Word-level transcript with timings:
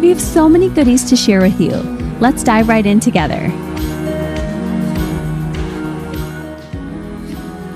We 0.00 0.08
have 0.08 0.20
so 0.20 0.48
many 0.48 0.70
goodies 0.70 1.04
to 1.10 1.16
share 1.16 1.42
with 1.42 1.60
you. 1.60 1.72
Let's 2.20 2.42
dive 2.42 2.70
right 2.70 2.86
in 2.86 3.00
together. 3.00 3.48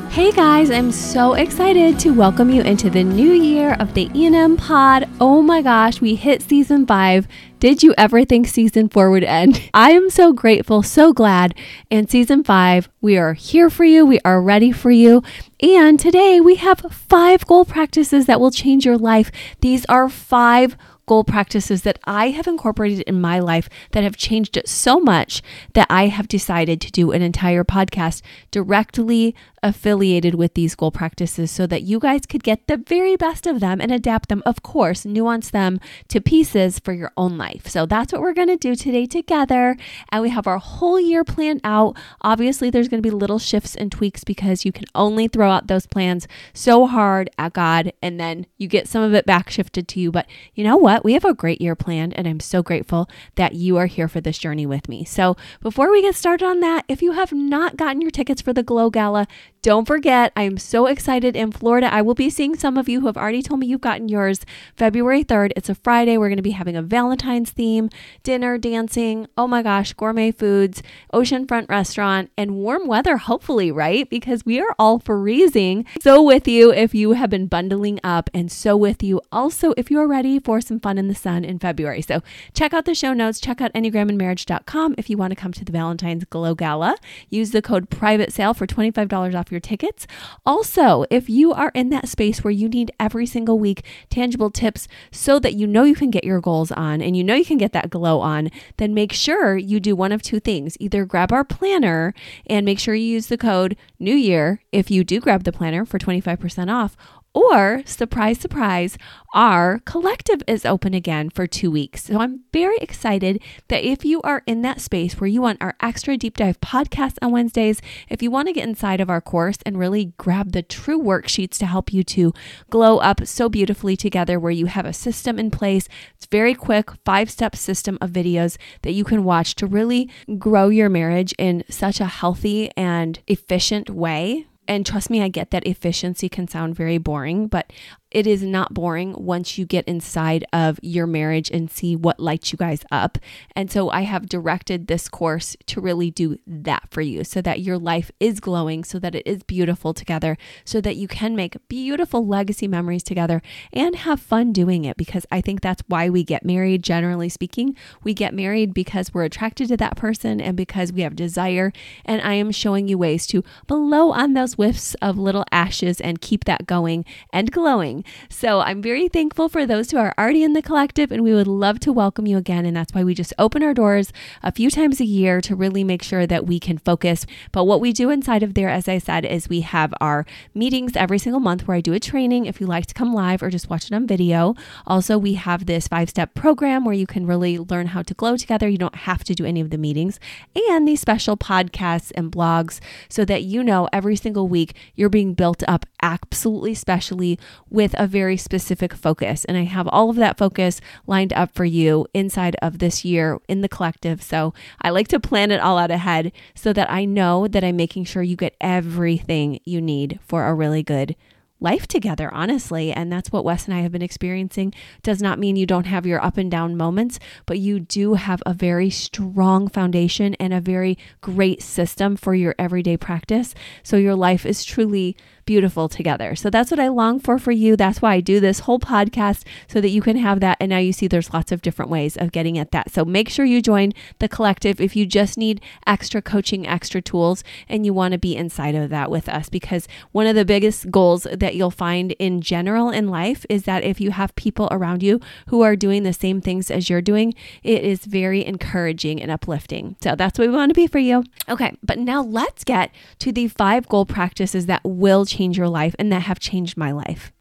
Hey 0.08 0.32
guys, 0.32 0.70
I'm 0.70 0.90
so 0.90 1.34
excited 1.34 1.98
to 1.98 2.14
welcome 2.14 2.48
you 2.48 2.62
into 2.62 2.88
the 2.88 3.04
new 3.04 3.32
year 3.32 3.74
of 3.78 3.92
the 3.92 4.08
ENM 4.08 4.56
pod. 4.56 5.06
Oh 5.20 5.42
my 5.42 5.60
gosh, 5.60 6.00
we 6.00 6.14
hit 6.14 6.40
season 6.40 6.86
five. 6.86 7.28
Did 7.60 7.82
you 7.82 7.94
ever 7.98 8.24
think 8.24 8.46
season 8.46 8.88
four 8.88 9.10
would 9.10 9.24
end? 9.24 9.60
I 9.74 9.90
am 9.90 10.08
so 10.08 10.32
grateful, 10.32 10.82
so 10.82 11.12
glad. 11.12 11.54
And 11.90 12.08
season 12.08 12.42
five, 12.42 12.88
we 13.02 13.18
are 13.18 13.34
here 13.34 13.68
for 13.68 13.84
you. 13.84 14.06
We 14.06 14.20
are 14.24 14.40
ready 14.40 14.72
for 14.72 14.90
you. 14.90 15.22
And 15.60 16.00
today 16.00 16.40
we 16.40 16.54
have 16.54 16.80
five 16.90 17.44
goal 17.44 17.66
practices 17.66 18.24
that 18.26 18.40
will 18.40 18.50
change 18.50 18.86
your 18.86 18.96
life. 18.96 19.30
These 19.60 19.84
are 19.86 20.08
five 20.08 20.78
goal 21.06 21.24
practices 21.24 21.82
that 21.82 21.98
I 22.04 22.30
have 22.30 22.46
incorporated 22.46 23.00
in 23.02 23.20
my 23.20 23.38
life 23.38 23.68
that 23.92 24.04
have 24.04 24.16
changed 24.16 24.56
it 24.56 24.68
so 24.68 24.98
much 25.00 25.42
that 25.74 25.86
I 25.90 26.08
have 26.08 26.28
decided 26.28 26.80
to 26.80 26.90
do 26.90 27.12
an 27.12 27.22
entire 27.22 27.64
podcast 27.64 28.22
directly 28.50 29.34
affiliated 29.64 30.34
with 30.34 30.52
these 30.52 30.74
goal 30.74 30.90
practices 30.90 31.50
so 31.50 31.66
that 31.66 31.82
you 31.82 31.98
guys 31.98 32.26
could 32.26 32.42
get 32.42 32.66
the 32.66 32.76
very 32.76 33.16
best 33.16 33.46
of 33.46 33.60
them 33.60 33.80
and 33.80 33.90
adapt 33.90 34.28
them, 34.28 34.42
of 34.44 34.62
course, 34.62 35.06
nuance 35.06 35.50
them 35.50 35.80
to 36.08 36.20
pieces 36.20 36.78
for 36.78 36.92
your 36.92 37.10
own 37.16 37.38
life. 37.38 37.66
So 37.66 37.86
that's 37.86 38.12
what 38.12 38.20
we're 38.20 38.34
going 38.34 38.48
to 38.48 38.58
do 38.58 38.76
today 38.76 39.06
together. 39.06 39.76
And 40.12 40.22
we 40.22 40.28
have 40.28 40.46
our 40.46 40.58
whole 40.58 41.00
year 41.00 41.24
planned 41.24 41.62
out. 41.64 41.96
Obviously, 42.20 42.68
there's 42.68 42.88
going 42.88 43.02
to 43.02 43.08
be 43.08 43.14
little 43.14 43.38
shifts 43.38 43.74
and 43.74 43.90
tweaks 43.90 44.22
because 44.22 44.66
you 44.66 44.70
can 44.70 44.84
only 44.94 45.28
throw 45.28 45.50
out 45.50 45.66
those 45.66 45.86
plans 45.86 46.28
so 46.52 46.86
hard 46.86 47.30
at 47.38 47.54
God 47.54 47.92
and 48.02 48.20
then 48.20 48.46
you 48.58 48.68
get 48.68 48.86
some 48.86 49.02
of 49.02 49.14
it 49.14 49.24
back 49.24 49.48
shifted 49.48 49.88
to 49.88 50.00
you. 50.00 50.12
But 50.12 50.26
you 50.54 50.62
know 50.62 50.76
what? 50.76 50.93
We 51.02 51.14
have 51.14 51.24
a 51.24 51.32
great 51.32 51.62
year 51.62 51.74
planned, 51.74 52.12
and 52.14 52.28
I'm 52.28 52.40
so 52.40 52.62
grateful 52.62 53.08
that 53.36 53.54
you 53.54 53.78
are 53.78 53.86
here 53.86 54.06
for 54.06 54.20
this 54.20 54.36
journey 54.36 54.66
with 54.66 54.86
me. 54.86 55.04
So 55.04 55.34
before 55.62 55.90
we 55.90 56.02
get 56.02 56.14
started 56.14 56.44
on 56.44 56.60
that, 56.60 56.84
if 56.88 57.00
you 57.00 57.12
have 57.12 57.32
not 57.32 57.78
gotten 57.78 58.02
your 58.02 58.10
tickets 58.10 58.42
for 58.42 58.52
the 58.52 58.62
Glow 58.62 58.90
Gala, 58.90 59.26
don't 59.64 59.86
forget, 59.86 60.30
I 60.36 60.42
am 60.42 60.58
so 60.58 60.84
excited 60.84 61.34
in 61.34 61.50
Florida. 61.50 61.90
I 61.90 62.02
will 62.02 62.12
be 62.12 62.28
seeing 62.28 62.54
some 62.54 62.76
of 62.76 62.86
you 62.86 63.00
who 63.00 63.06
have 63.06 63.16
already 63.16 63.40
told 63.40 63.60
me 63.60 63.66
you've 63.66 63.80
gotten 63.80 64.10
yours 64.10 64.40
February 64.76 65.24
3rd. 65.24 65.52
It's 65.56 65.70
a 65.70 65.74
Friday. 65.74 66.18
We're 66.18 66.28
going 66.28 66.36
to 66.36 66.42
be 66.42 66.50
having 66.50 66.76
a 66.76 66.82
Valentine's 66.82 67.50
theme, 67.50 67.88
dinner, 68.22 68.58
dancing. 68.58 69.26
Oh 69.38 69.46
my 69.46 69.62
gosh, 69.62 69.94
gourmet 69.94 70.32
foods, 70.32 70.82
oceanfront 71.14 71.70
restaurant, 71.70 72.30
and 72.36 72.56
warm 72.56 72.86
weather, 72.86 73.16
hopefully, 73.16 73.72
right? 73.72 74.06
Because 74.10 74.44
we 74.44 74.60
are 74.60 74.74
all 74.78 74.98
freezing. 74.98 75.86
So, 76.02 76.22
with 76.22 76.46
you 76.46 76.70
if 76.70 76.94
you 76.94 77.12
have 77.12 77.30
been 77.30 77.46
bundling 77.46 78.00
up, 78.04 78.28
and 78.34 78.52
so 78.52 78.76
with 78.76 79.02
you 79.02 79.22
also 79.32 79.72
if 79.78 79.90
you 79.90 79.98
are 79.98 80.06
ready 80.06 80.38
for 80.38 80.60
some 80.60 80.78
fun 80.84 80.98
in 80.98 81.08
the 81.08 81.14
sun 81.14 81.44
in 81.44 81.58
February. 81.58 82.02
So, 82.02 82.22
check 82.52 82.74
out 82.74 82.84
the 82.84 82.94
show 82.94 83.14
notes. 83.14 83.40
Check 83.40 83.62
out 83.62 83.72
EnneagramandMarriage.com 83.72 84.94
if 84.98 85.08
you 85.08 85.16
want 85.16 85.30
to 85.30 85.36
come 85.36 85.52
to 85.52 85.64
the 85.64 85.72
Valentine's 85.72 86.24
Glow 86.26 86.54
Gala. 86.54 86.96
Use 87.30 87.50
the 87.52 87.62
code 87.62 87.88
private 87.88 88.32
sale 88.32 88.52
for 88.52 88.66
$25 88.66 89.34
off 89.34 89.50
your 89.50 89.60
tickets. 89.60 90.06
Also, 90.44 91.06
if 91.10 91.30
you 91.30 91.52
are 91.54 91.72
in 91.74 91.88
that 91.88 92.08
space 92.08 92.44
where 92.44 92.50
you 92.50 92.68
need 92.68 92.92
every 93.00 93.24
single 93.24 93.58
week 93.58 93.82
tangible 94.10 94.50
tips 94.50 94.86
so 95.10 95.38
that 95.38 95.54
you 95.54 95.66
know 95.66 95.84
you 95.84 95.94
can 95.94 96.10
get 96.10 96.24
your 96.24 96.40
goals 96.40 96.70
on 96.70 97.00
and 97.00 97.16
you 97.16 97.24
know 97.24 97.34
you 97.34 97.44
can 97.46 97.58
get 97.58 97.72
that 97.72 97.88
glow 97.88 98.20
on, 98.20 98.50
then 98.76 98.92
make 98.92 99.12
sure 99.12 99.56
you 99.56 99.80
do 99.80 99.96
one 99.96 100.12
of 100.12 100.20
two 100.20 100.38
things. 100.38 100.76
Either 100.78 101.06
grab 101.06 101.32
our 101.32 101.44
planner 101.44 102.12
and 102.46 102.66
make 102.66 102.78
sure 102.78 102.94
you 102.94 103.06
use 103.06 103.28
the 103.28 103.38
code 103.38 103.76
New 103.98 104.14
Year 104.14 104.60
if 104.70 104.90
you 104.90 105.04
do 105.04 105.20
grab 105.20 105.44
the 105.44 105.52
planner 105.52 105.84
for 105.86 105.98
25% 105.98 106.70
off, 106.70 106.96
or, 107.34 107.82
surprise, 107.84 108.38
surprise, 108.38 108.96
our 109.34 109.80
collective 109.80 110.40
is 110.46 110.64
open 110.64 110.94
again 110.94 111.28
for 111.28 111.48
two 111.48 111.68
weeks. 111.68 112.04
So 112.04 112.20
I'm 112.20 112.44
very 112.52 112.76
excited 112.78 113.42
that 113.66 113.84
if 113.84 114.04
you 114.04 114.22
are 114.22 114.44
in 114.46 114.62
that 114.62 114.80
space 114.80 115.20
where 115.20 115.26
you 115.26 115.42
want 115.42 115.60
our 115.60 115.74
extra 115.80 116.16
deep 116.16 116.36
dive 116.36 116.60
podcast 116.60 117.18
on 117.20 117.32
Wednesdays, 117.32 117.82
if 118.08 118.22
you 118.22 118.30
want 118.30 118.46
to 118.46 118.52
get 118.52 118.68
inside 118.68 119.00
of 119.00 119.10
our 119.10 119.20
course 119.20 119.58
and 119.66 119.76
really 119.76 120.12
grab 120.16 120.52
the 120.52 120.62
true 120.62 121.02
worksheets 121.02 121.58
to 121.58 121.66
help 121.66 121.92
you 121.92 122.04
to 122.04 122.32
glow 122.70 122.98
up 122.98 123.26
so 123.26 123.48
beautifully 123.48 123.96
together, 123.96 124.38
where 124.38 124.52
you 124.52 124.66
have 124.66 124.86
a 124.86 124.92
system 124.92 125.36
in 125.36 125.50
place, 125.50 125.88
it's 126.14 126.26
very 126.26 126.54
quick, 126.54 126.90
five 127.04 127.28
step 127.28 127.56
system 127.56 127.98
of 128.00 128.10
videos 128.10 128.56
that 128.82 128.92
you 128.92 129.02
can 129.02 129.24
watch 129.24 129.56
to 129.56 129.66
really 129.66 130.08
grow 130.38 130.68
your 130.68 130.88
marriage 130.88 131.34
in 131.36 131.64
such 131.68 132.00
a 132.00 132.06
healthy 132.06 132.70
and 132.76 133.18
efficient 133.26 133.90
way 133.90 134.46
and 134.66 134.84
trust 134.86 135.10
me, 135.10 135.22
I 135.22 135.28
get 135.28 135.50
that 135.50 135.66
efficiency 135.66 136.28
can 136.28 136.48
sound 136.48 136.74
very 136.74 136.98
boring, 136.98 137.46
but 137.48 137.72
it 138.14 138.28
is 138.28 138.44
not 138.44 138.72
boring 138.72 139.12
once 139.18 139.58
you 139.58 139.66
get 139.66 139.84
inside 139.86 140.44
of 140.52 140.78
your 140.82 141.06
marriage 141.06 141.50
and 141.50 141.68
see 141.68 141.96
what 141.96 142.20
lights 142.20 142.52
you 142.52 142.56
guys 142.56 142.84
up. 142.92 143.18
And 143.56 143.70
so 143.70 143.90
I 143.90 144.02
have 144.02 144.28
directed 144.28 144.86
this 144.86 145.08
course 145.08 145.56
to 145.66 145.80
really 145.80 146.12
do 146.12 146.38
that 146.46 146.84
for 146.90 147.00
you 147.00 147.24
so 147.24 147.42
that 147.42 147.60
your 147.60 147.76
life 147.76 148.12
is 148.20 148.38
glowing, 148.38 148.84
so 148.84 149.00
that 149.00 149.16
it 149.16 149.26
is 149.26 149.42
beautiful 149.42 149.92
together, 149.92 150.38
so 150.64 150.80
that 150.80 150.94
you 150.94 151.08
can 151.08 151.34
make 151.34 151.56
beautiful 151.68 152.24
legacy 152.24 152.68
memories 152.68 153.02
together 153.02 153.42
and 153.72 153.96
have 153.96 154.20
fun 154.20 154.52
doing 154.52 154.84
it. 154.84 154.96
Because 154.96 155.26
I 155.32 155.40
think 155.40 155.60
that's 155.60 155.82
why 155.88 156.08
we 156.08 156.22
get 156.22 156.44
married, 156.44 156.84
generally 156.84 157.28
speaking. 157.28 157.74
We 158.04 158.14
get 158.14 158.32
married 158.32 158.72
because 158.72 159.12
we're 159.12 159.24
attracted 159.24 159.66
to 159.68 159.76
that 159.78 159.96
person 159.96 160.40
and 160.40 160.56
because 160.56 160.92
we 160.92 161.02
have 161.02 161.16
desire. 161.16 161.72
And 162.04 162.22
I 162.22 162.34
am 162.34 162.52
showing 162.52 162.86
you 162.86 162.96
ways 162.96 163.26
to 163.28 163.42
blow 163.66 164.12
on 164.12 164.34
those 164.34 164.54
whiffs 164.54 164.94
of 165.02 165.18
little 165.18 165.44
ashes 165.50 166.00
and 166.00 166.20
keep 166.20 166.44
that 166.44 166.66
going 166.66 167.04
and 167.32 167.50
glowing. 167.50 168.03
So 168.28 168.60
I'm 168.60 168.82
very 168.82 169.08
thankful 169.08 169.48
for 169.48 169.66
those 169.66 169.90
who 169.90 169.98
are 169.98 170.14
already 170.18 170.42
in 170.42 170.52
the 170.52 170.62
collective, 170.62 171.12
and 171.12 171.22
we 171.22 171.32
would 171.34 171.46
love 171.46 171.80
to 171.80 171.92
welcome 171.92 172.26
you 172.26 172.36
again. 172.36 172.66
And 172.66 172.76
that's 172.76 172.92
why 172.94 173.04
we 173.04 173.14
just 173.14 173.32
open 173.38 173.62
our 173.62 173.74
doors 173.74 174.12
a 174.42 174.52
few 174.52 174.70
times 174.70 175.00
a 175.00 175.04
year 175.04 175.40
to 175.42 175.54
really 175.54 175.84
make 175.84 176.02
sure 176.02 176.26
that 176.26 176.46
we 176.46 176.58
can 176.58 176.78
focus. 176.78 177.26
But 177.52 177.64
what 177.64 177.80
we 177.80 177.92
do 177.92 178.10
inside 178.10 178.42
of 178.42 178.54
there, 178.54 178.68
as 178.68 178.88
I 178.88 178.98
said, 178.98 179.24
is 179.24 179.48
we 179.48 179.62
have 179.62 179.94
our 180.00 180.26
meetings 180.54 180.96
every 180.96 181.18
single 181.18 181.40
month 181.40 181.66
where 181.66 181.76
I 181.76 181.80
do 181.80 181.92
a 181.92 182.00
training 182.00 182.46
if 182.46 182.60
you 182.60 182.66
like 182.66 182.86
to 182.86 182.94
come 182.94 183.14
live 183.14 183.42
or 183.42 183.50
just 183.50 183.70
watch 183.70 183.86
it 183.86 183.92
on 183.92 184.06
video. 184.06 184.54
Also, 184.86 185.18
we 185.18 185.34
have 185.34 185.66
this 185.66 185.88
five 185.88 186.10
step 186.10 186.34
program 186.34 186.84
where 186.84 186.94
you 186.94 187.06
can 187.06 187.26
really 187.26 187.58
learn 187.58 187.88
how 187.88 188.02
to 188.02 188.14
glow 188.14 188.36
together. 188.36 188.68
You 188.68 188.78
don't 188.78 188.94
have 188.94 189.24
to 189.24 189.34
do 189.34 189.44
any 189.44 189.60
of 189.60 189.70
the 189.70 189.78
meetings, 189.78 190.20
and 190.54 190.86
these 190.86 191.00
special 191.00 191.36
podcasts 191.36 192.12
and 192.14 192.30
blogs 192.30 192.80
so 193.08 193.24
that 193.24 193.42
you 193.42 193.62
know 193.62 193.88
every 193.92 194.16
single 194.16 194.48
week 194.48 194.74
you're 194.94 195.08
being 195.08 195.34
built 195.34 195.62
up 195.68 195.86
absolutely 196.02 196.74
specially 196.74 197.38
with 197.70 197.93
a 197.98 198.06
very 198.06 198.36
specific 198.36 198.94
focus. 198.94 199.44
And 199.44 199.56
I 199.56 199.64
have 199.64 199.88
all 199.88 200.10
of 200.10 200.16
that 200.16 200.38
focus 200.38 200.80
lined 201.06 201.32
up 201.32 201.54
for 201.54 201.64
you 201.64 202.06
inside 202.14 202.56
of 202.62 202.78
this 202.78 203.04
year 203.04 203.38
in 203.48 203.60
the 203.60 203.68
collective. 203.68 204.22
So 204.22 204.54
I 204.80 204.90
like 204.90 205.08
to 205.08 205.20
plan 205.20 205.50
it 205.50 205.60
all 205.60 205.78
out 205.78 205.90
ahead 205.90 206.32
so 206.54 206.72
that 206.72 206.90
I 206.90 207.04
know 207.04 207.48
that 207.48 207.64
I'm 207.64 207.76
making 207.76 208.04
sure 208.04 208.22
you 208.22 208.36
get 208.36 208.56
everything 208.60 209.60
you 209.64 209.80
need 209.80 210.20
for 210.24 210.46
a 210.46 210.54
really 210.54 210.82
good 210.82 211.16
life 211.64 211.86
together, 211.86 212.32
honestly. 212.32 212.92
And 212.92 213.10
that's 213.10 213.32
what 213.32 213.44
Wes 213.44 213.64
and 213.64 213.74
I 213.74 213.80
have 213.80 213.90
been 213.90 214.02
experiencing. 214.02 214.74
Does 215.02 215.22
not 215.22 215.38
mean 215.38 215.56
you 215.56 215.66
don't 215.66 215.86
have 215.86 216.06
your 216.06 216.22
up 216.22 216.36
and 216.36 216.50
down 216.50 216.76
moments, 216.76 217.18
but 217.46 217.58
you 217.58 217.80
do 217.80 218.14
have 218.14 218.42
a 218.44 218.52
very 218.52 218.90
strong 218.90 219.68
foundation 219.68 220.34
and 220.34 220.52
a 220.52 220.60
very 220.60 220.98
great 221.22 221.62
system 221.62 222.16
for 222.16 222.34
your 222.34 222.54
everyday 222.58 222.96
practice. 222.96 223.54
So 223.82 223.96
your 223.96 224.14
life 224.14 224.44
is 224.44 224.64
truly 224.64 225.16
beautiful 225.44 225.88
together. 225.88 226.34
So 226.34 226.50
that's 226.50 226.70
what 226.70 226.80
I 226.80 226.88
long 226.88 227.20
for 227.20 227.38
for 227.38 227.52
you. 227.52 227.76
That's 227.76 228.02
why 228.02 228.14
I 228.14 228.20
do 228.20 228.40
this 228.40 228.60
whole 228.60 228.78
podcast 228.78 229.44
so 229.68 229.80
that 229.80 229.90
you 229.90 230.02
can 230.02 230.16
have 230.16 230.40
that. 230.40 230.56
And 230.60 230.70
now 230.70 230.78
you 230.78 230.92
see 230.92 231.06
there's 231.06 231.32
lots 231.32 231.52
of 231.52 231.62
different 231.62 231.90
ways 231.90 232.16
of 232.16 232.32
getting 232.32 232.58
at 232.58 232.70
that. 232.72 232.90
So 232.90 233.04
make 233.04 233.28
sure 233.28 233.44
you 233.44 233.60
join 233.62 233.92
the 234.18 234.28
collective 234.28 234.80
if 234.80 234.96
you 234.96 235.06
just 235.06 235.38
need 235.38 235.60
extra 235.86 236.22
coaching, 236.22 236.66
extra 236.66 237.00
tools, 237.00 237.44
and 237.68 237.84
you 237.84 237.92
want 237.92 238.12
to 238.12 238.18
be 238.18 238.36
inside 238.36 238.74
of 238.74 238.90
that 238.90 239.10
with 239.10 239.28
us. 239.28 239.48
Because 239.48 239.88
one 240.12 240.26
of 240.26 240.34
the 240.34 240.44
biggest 240.44 240.90
goals 240.90 241.26
that 241.32 241.54
you'll 241.54 241.70
find 241.70 242.12
in 242.12 242.40
general 242.40 242.90
in 242.90 243.08
life 243.08 243.44
is 243.48 243.64
that 243.64 243.84
if 243.84 244.00
you 244.00 244.10
have 244.10 244.34
people 244.36 244.68
around 244.70 245.02
you 245.02 245.20
who 245.48 245.62
are 245.62 245.76
doing 245.76 246.02
the 246.02 246.12
same 246.12 246.40
things 246.40 246.70
as 246.70 246.88
you're 246.88 247.02
doing, 247.02 247.34
it 247.62 247.84
is 247.84 248.04
very 248.04 248.44
encouraging 248.44 249.20
and 249.20 249.30
uplifting. 249.30 249.96
So 250.02 250.14
that's 250.14 250.38
what 250.38 250.48
we 250.48 250.54
want 250.54 250.70
to 250.70 250.74
be 250.74 250.86
for 250.86 250.98
you. 250.98 251.24
Okay, 251.48 251.76
but 251.82 251.98
now 251.98 252.22
let's 252.22 252.64
get 252.64 252.90
to 253.18 253.32
the 253.32 253.48
five 253.48 253.88
goal 253.88 254.06
practices 254.06 254.66
that 254.66 254.80
will 254.84 255.24
change 255.34 255.58
your 255.58 255.68
life 255.68 255.94
and 255.98 256.12
that 256.12 256.22
have 256.22 256.38
changed 256.38 256.76
my 256.76 256.92
life. 256.92 257.32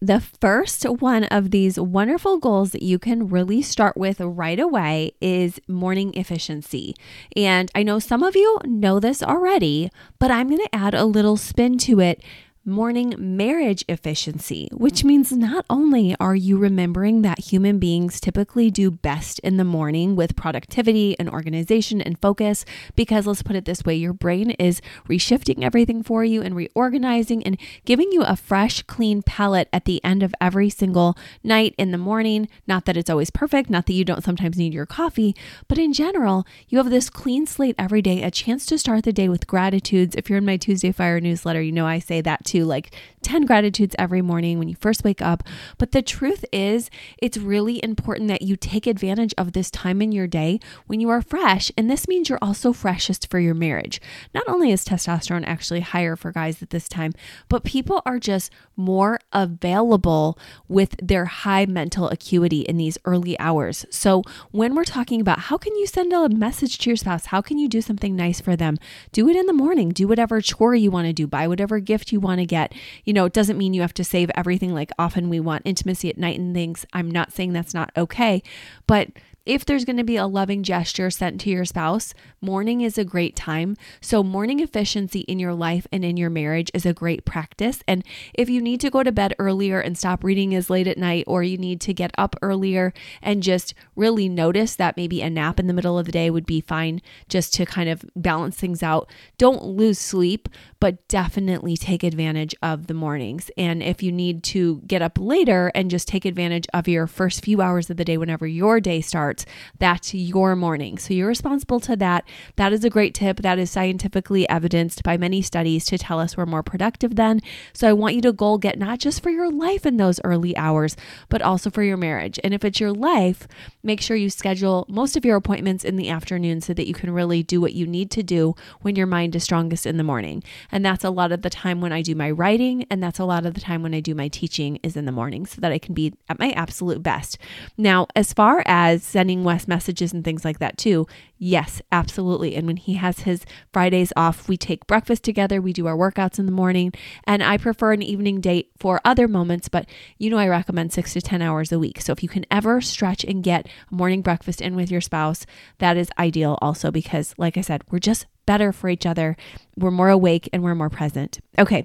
The 0.00 0.20
first 0.20 0.82
one 0.84 1.24
of 1.24 1.52
these 1.52 1.78
wonderful 1.78 2.38
goals 2.38 2.72
that 2.72 2.82
you 2.82 2.98
can 2.98 3.28
really 3.28 3.62
start 3.62 3.96
with 3.96 4.20
right 4.20 4.58
away 4.58 5.12
is 5.20 5.60
morning 5.68 6.12
efficiency. 6.14 6.96
And 7.36 7.70
I 7.74 7.84
know 7.84 8.00
some 8.00 8.24
of 8.24 8.34
you 8.34 8.58
know 8.64 8.98
this 8.98 9.22
already, 9.22 9.90
but 10.18 10.30
I'm 10.30 10.48
going 10.48 10.60
to 10.60 10.74
add 10.74 10.94
a 10.94 11.04
little 11.04 11.36
spin 11.36 11.78
to 11.78 12.00
it 12.00 12.20
morning 12.66 13.14
marriage 13.16 13.84
efficiency, 13.88 14.68
which 14.72 15.04
means 15.04 15.30
not 15.30 15.64
only 15.70 16.16
are 16.18 16.34
you 16.34 16.58
remembering 16.58 17.22
that 17.22 17.38
human 17.38 17.78
beings 17.78 18.20
typically 18.20 18.72
do 18.72 18.90
best 18.90 19.38
in 19.38 19.56
the 19.56 19.64
morning 19.64 20.16
with 20.16 20.34
productivity 20.34 21.14
and 21.20 21.30
organization 21.30 22.00
and 22.02 22.20
focus, 22.20 22.64
because 22.96 23.24
let's 23.24 23.42
put 23.42 23.54
it 23.54 23.66
this 23.66 23.84
way 23.84 23.94
your 23.94 24.12
brain 24.12 24.50
is 24.52 24.82
reshifting 25.08 25.62
everything 25.62 26.02
for 26.02 26.24
you 26.24 26.42
and 26.42 26.56
reorganizing 26.56 27.40
and 27.44 27.56
giving 27.84 28.10
you 28.10 28.22
a 28.24 28.34
fresh, 28.34 28.82
clean 28.82 29.22
palette 29.22 29.68
at 29.72 29.84
the 29.84 30.02
end 30.02 30.24
of 30.24 30.34
every 30.40 30.68
single 30.68 31.16
night 31.44 31.72
in 31.78 31.92
the 31.92 31.98
morning. 31.98 32.48
Not 32.66 32.84
that 32.86 32.96
it's 32.96 33.10
always 33.10 33.30
perfect, 33.30 33.70
not 33.70 33.86
that 33.86 33.92
you 33.92 34.04
don't 34.04 34.24
sometimes 34.24 34.58
need 34.58 34.74
your 34.74 34.86
coffee, 34.86 35.36
but 35.68 35.78
in 35.78 35.92
general, 35.92 36.44
you 36.68 36.78
have 36.78 36.90
this 36.90 37.10
clean 37.10 37.46
slate 37.46 37.76
every 37.78 38.02
day, 38.02 38.24
a 38.24 38.30
chance 38.32 38.66
to 38.66 38.76
start 38.76 39.04
the 39.04 39.12
day 39.12 39.28
with 39.28 39.46
gratitudes. 39.46 40.16
If 40.16 40.28
you're 40.28 40.38
in 40.38 40.44
my 40.44 40.56
Tuesday 40.56 40.90
Fire 40.90 41.20
newsletter, 41.20 41.62
you 41.62 41.70
know 41.70 41.86
I 41.86 42.00
say 42.00 42.20
that 42.22 42.44
too 42.44 42.55
to 42.56 42.64
like 42.64 42.94
10 43.22 43.44
gratitudes 43.44 43.96
every 43.98 44.22
morning 44.22 44.58
when 44.58 44.68
you 44.68 44.76
first 44.76 45.04
wake 45.04 45.20
up. 45.20 45.42
But 45.78 45.92
the 45.92 46.02
truth 46.02 46.44
is, 46.52 46.90
it's 47.18 47.36
really 47.36 47.82
important 47.82 48.28
that 48.28 48.42
you 48.42 48.56
take 48.56 48.86
advantage 48.86 49.34
of 49.36 49.52
this 49.52 49.70
time 49.70 50.00
in 50.00 50.12
your 50.12 50.26
day 50.26 50.60
when 50.86 51.00
you 51.00 51.08
are 51.10 51.20
fresh. 51.20 51.72
And 51.76 51.90
this 51.90 52.06
means 52.06 52.28
you're 52.28 52.38
also 52.40 52.72
freshest 52.72 53.28
for 53.28 53.38
your 53.38 53.54
marriage. 53.54 54.00
Not 54.32 54.48
only 54.48 54.70
is 54.70 54.84
testosterone 54.84 55.44
actually 55.44 55.80
higher 55.80 56.16
for 56.16 56.32
guys 56.32 56.62
at 56.62 56.70
this 56.70 56.88
time, 56.88 57.12
but 57.48 57.64
people 57.64 58.00
are 58.06 58.18
just 58.18 58.52
more 58.76 59.18
available 59.32 60.38
with 60.68 60.94
their 61.02 61.24
high 61.24 61.66
mental 61.66 62.08
acuity 62.08 62.60
in 62.60 62.76
these 62.76 62.98
early 63.04 63.38
hours. 63.38 63.84
So 63.90 64.22
when 64.50 64.74
we're 64.74 64.84
talking 64.84 65.20
about 65.20 65.40
how 65.40 65.58
can 65.58 65.74
you 65.76 65.86
send 65.86 66.12
a 66.12 66.28
message 66.28 66.78
to 66.78 66.90
your 66.90 66.96
spouse, 66.96 67.26
how 67.26 67.40
can 67.40 67.58
you 67.58 67.68
do 67.68 67.80
something 67.80 68.14
nice 68.14 68.40
for 68.40 68.54
them, 68.56 68.76
do 69.12 69.28
it 69.28 69.36
in 69.36 69.46
the 69.46 69.52
morning, 69.52 69.90
do 69.90 70.06
whatever 70.06 70.40
chore 70.40 70.74
you 70.74 70.90
want 70.90 71.06
to 71.06 71.12
do, 71.12 71.26
buy 71.26 71.48
whatever 71.48 71.80
gift 71.80 72.12
you 72.12 72.20
want 72.20 72.38
to 72.38 72.45
get. 72.46 72.72
You 73.04 73.12
know, 73.12 73.24
it 73.26 73.32
doesn't 73.32 73.58
mean 73.58 73.74
you 73.74 73.82
have 73.82 73.94
to 73.94 74.04
save 74.04 74.30
everything. 74.34 74.72
Like 74.72 74.90
often 74.98 75.28
we 75.28 75.40
want 75.40 75.62
intimacy 75.64 76.08
at 76.08 76.18
night 76.18 76.38
and 76.38 76.54
things. 76.54 76.86
I'm 76.92 77.10
not 77.10 77.32
saying 77.32 77.52
that's 77.52 77.74
not 77.74 77.90
okay, 77.96 78.42
but 78.86 79.08
if 79.46 79.64
there's 79.64 79.84
going 79.84 79.96
to 79.96 80.04
be 80.04 80.16
a 80.16 80.26
loving 80.26 80.64
gesture 80.64 81.08
sent 81.08 81.40
to 81.40 81.50
your 81.50 81.64
spouse, 81.64 82.12
morning 82.40 82.80
is 82.80 82.98
a 82.98 83.04
great 83.04 83.36
time. 83.36 83.76
So, 84.00 84.22
morning 84.24 84.58
efficiency 84.58 85.20
in 85.20 85.38
your 85.38 85.54
life 85.54 85.86
and 85.92 86.04
in 86.04 86.16
your 86.16 86.30
marriage 86.30 86.70
is 86.74 86.84
a 86.84 86.92
great 86.92 87.24
practice. 87.24 87.82
And 87.86 88.04
if 88.34 88.50
you 88.50 88.60
need 88.60 88.80
to 88.80 88.90
go 88.90 89.04
to 89.04 89.12
bed 89.12 89.34
earlier 89.38 89.78
and 89.80 89.96
stop 89.96 90.24
reading 90.24 90.54
as 90.54 90.68
late 90.68 90.88
at 90.88 90.98
night, 90.98 91.24
or 91.28 91.44
you 91.44 91.56
need 91.56 91.80
to 91.82 91.94
get 91.94 92.10
up 92.18 92.34
earlier 92.42 92.92
and 93.22 93.42
just 93.42 93.72
really 93.94 94.28
notice 94.28 94.74
that 94.76 94.96
maybe 94.96 95.22
a 95.22 95.30
nap 95.30 95.60
in 95.60 95.68
the 95.68 95.72
middle 95.72 95.98
of 95.98 96.06
the 96.06 96.12
day 96.12 96.28
would 96.28 96.46
be 96.46 96.60
fine 96.60 97.00
just 97.28 97.54
to 97.54 97.64
kind 97.64 97.88
of 97.88 98.04
balance 98.16 98.56
things 98.56 98.82
out, 98.82 99.08
don't 99.38 99.64
lose 99.64 99.98
sleep, 99.98 100.48
but 100.80 101.06
definitely 101.08 101.76
take 101.76 102.02
advantage 102.02 102.54
of 102.62 102.88
the 102.88 102.94
mornings. 102.94 103.50
And 103.56 103.82
if 103.82 104.02
you 104.02 104.10
need 104.10 104.42
to 104.44 104.82
get 104.86 105.02
up 105.02 105.18
later 105.20 105.70
and 105.74 105.90
just 105.90 106.08
take 106.08 106.24
advantage 106.24 106.66
of 106.74 106.88
your 106.88 107.06
first 107.06 107.44
few 107.44 107.60
hours 107.60 107.90
of 107.90 107.96
the 107.96 108.04
day 108.04 108.18
whenever 108.18 108.46
your 108.46 108.80
day 108.80 109.00
starts, 109.00 109.35
that's 109.78 110.14
your 110.14 110.56
morning. 110.56 110.96
So 110.98 111.12
you're 111.12 111.28
responsible 111.28 111.80
to 111.80 111.96
that. 111.96 112.24
That 112.56 112.72
is 112.72 112.84
a 112.84 112.90
great 112.90 113.14
tip. 113.14 113.38
That 113.38 113.58
is 113.58 113.70
scientifically 113.70 114.48
evidenced 114.48 115.02
by 115.02 115.16
many 115.16 115.42
studies 115.42 115.84
to 115.86 115.98
tell 115.98 116.18
us 116.20 116.36
we're 116.36 116.46
more 116.46 116.62
productive 116.62 117.16
then. 117.16 117.40
So 117.72 117.88
I 117.88 117.92
want 117.92 118.14
you 118.14 118.22
to 118.22 118.32
goal 118.32 118.58
get 118.58 118.78
not 118.78 118.98
just 118.98 119.22
for 119.22 119.30
your 119.30 119.50
life 119.50 119.84
in 119.84 119.96
those 119.96 120.20
early 120.24 120.56
hours, 120.56 120.96
but 121.28 121.42
also 121.42 121.70
for 121.70 121.82
your 121.82 121.96
marriage. 121.96 122.38
And 122.44 122.54
if 122.54 122.64
it's 122.64 122.80
your 122.80 122.92
life, 122.92 123.48
make 123.82 124.00
sure 124.00 124.16
you 124.16 124.30
schedule 124.30 124.86
most 124.88 125.16
of 125.16 125.24
your 125.24 125.36
appointments 125.36 125.84
in 125.84 125.96
the 125.96 126.08
afternoon 126.08 126.60
so 126.60 126.72
that 126.74 126.86
you 126.86 126.94
can 126.94 127.10
really 127.10 127.42
do 127.42 127.60
what 127.60 127.74
you 127.74 127.86
need 127.86 128.10
to 128.12 128.22
do 128.22 128.54
when 128.80 128.96
your 128.96 129.06
mind 129.06 129.34
is 129.34 129.44
strongest 129.44 129.86
in 129.86 129.96
the 129.96 130.04
morning. 130.04 130.42
And 130.70 130.84
that's 130.84 131.04
a 131.04 131.10
lot 131.10 131.32
of 131.32 131.42
the 131.42 131.50
time 131.50 131.80
when 131.80 131.92
I 131.92 132.02
do 132.02 132.14
my 132.14 132.30
writing, 132.30 132.86
and 132.90 133.02
that's 133.02 133.18
a 133.18 133.24
lot 133.24 133.44
of 133.46 133.54
the 133.54 133.60
time 133.60 133.82
when 133.82 133.94
I 133.94 134.00
do 134.00 134.14
my 134.14 134.28
teaching 134.28 134.78
is 134.82 134.96
in 134.96 135.04
the 135.04 135.12
morning 135.12 135.46
so 135.46 135.60
that 135.60 135.72
I 135.72 135.78
can 135.78 135.94
be 135.94 136.14
at 136.28 136.38
my 136.38 136.52
absolute 136.52 137.02
best. 137.02 137.38
Now, 137.76 138.06
as 138.14 138.32
far 138.32 138.62
as 138.66 139.02
sending 139.02 139.25
Wes 139.44 139.68
messages 139.68 140.12
and 140.12 140.24
things 140.24 140.44
like 140.44 140.58
that 140.58 140.78
too. 140.78 141.06
Yes, 141.38 141.82
absolutely. 141.92 142.54
And 142.54 142.66
when 142.66 142.76
he 142.76 142.94
has 142.94 143.20
his 143.20 143.44
Fridays 143.72 144.12
off, 144.16 144.48
we 144.48 144.56
take 144.56 144.86
breakfast 144.86 145.22
together, 145.22 145.60
we 145.60 145.72
do 145.72 145.86
our 145.86 145.96
workouts 145.96 146.38
in 146.38 146.46
the 146.46 146.52
morning, 146.52 146.92
and 147.24 147.42
I 147.42 147.58
prefer 147.58 147.92
an 147.92 148.02
evening 148.02 148.40
date 148.40 148.70
for 148.78 149.00
other 149.04 149.28
moments, 149.28 149.68
but 149.68 149.86
you 150.18 150.30
know 150.30 150.38
I 150.38 150.48
recommend 150.48 150.92
6 150.92 151.12
to 151.12 151.20
10 151.20 151.42
hours 151.42 151.72
a 151.72 151.78
week. 151.78 152.00
So 152.00 152.12
if 152.12 152.22
you 152.22 152.28
can 152.28 152.46
ever 152.50 152.80
stretch 152.80 153.24
and 153.24 153.42
get 153.42 153.68
a 153.90 153.94
morning 153.94 154.22
breakfast 154.22 154.60
in 154.60 154.76
with 154.76 154.90
your 154.90 155.00
spouse, 155.00 155.46
that 155.78 155.96
is 155.96 156.08
ideal 156.18 156.58
also 156.62 156.90
because 156.90 157.34
like 157.38 157.56
I 157.56 157.60
said, 157.60 157.82
we're 157.90 157.98
just 157.98 158.26
better 158.46 158.72
for 158.72 158.88
each 158.88 159.04
other. 159.04 159.36
We're 159.76 159.90
more 159.90 160.08
awake 160.08 160.48
and 160.52 160.62
we're 160.62 160.74
more 160.74 160.90
present. 160.90 161.40
Okay. 161.58 161.84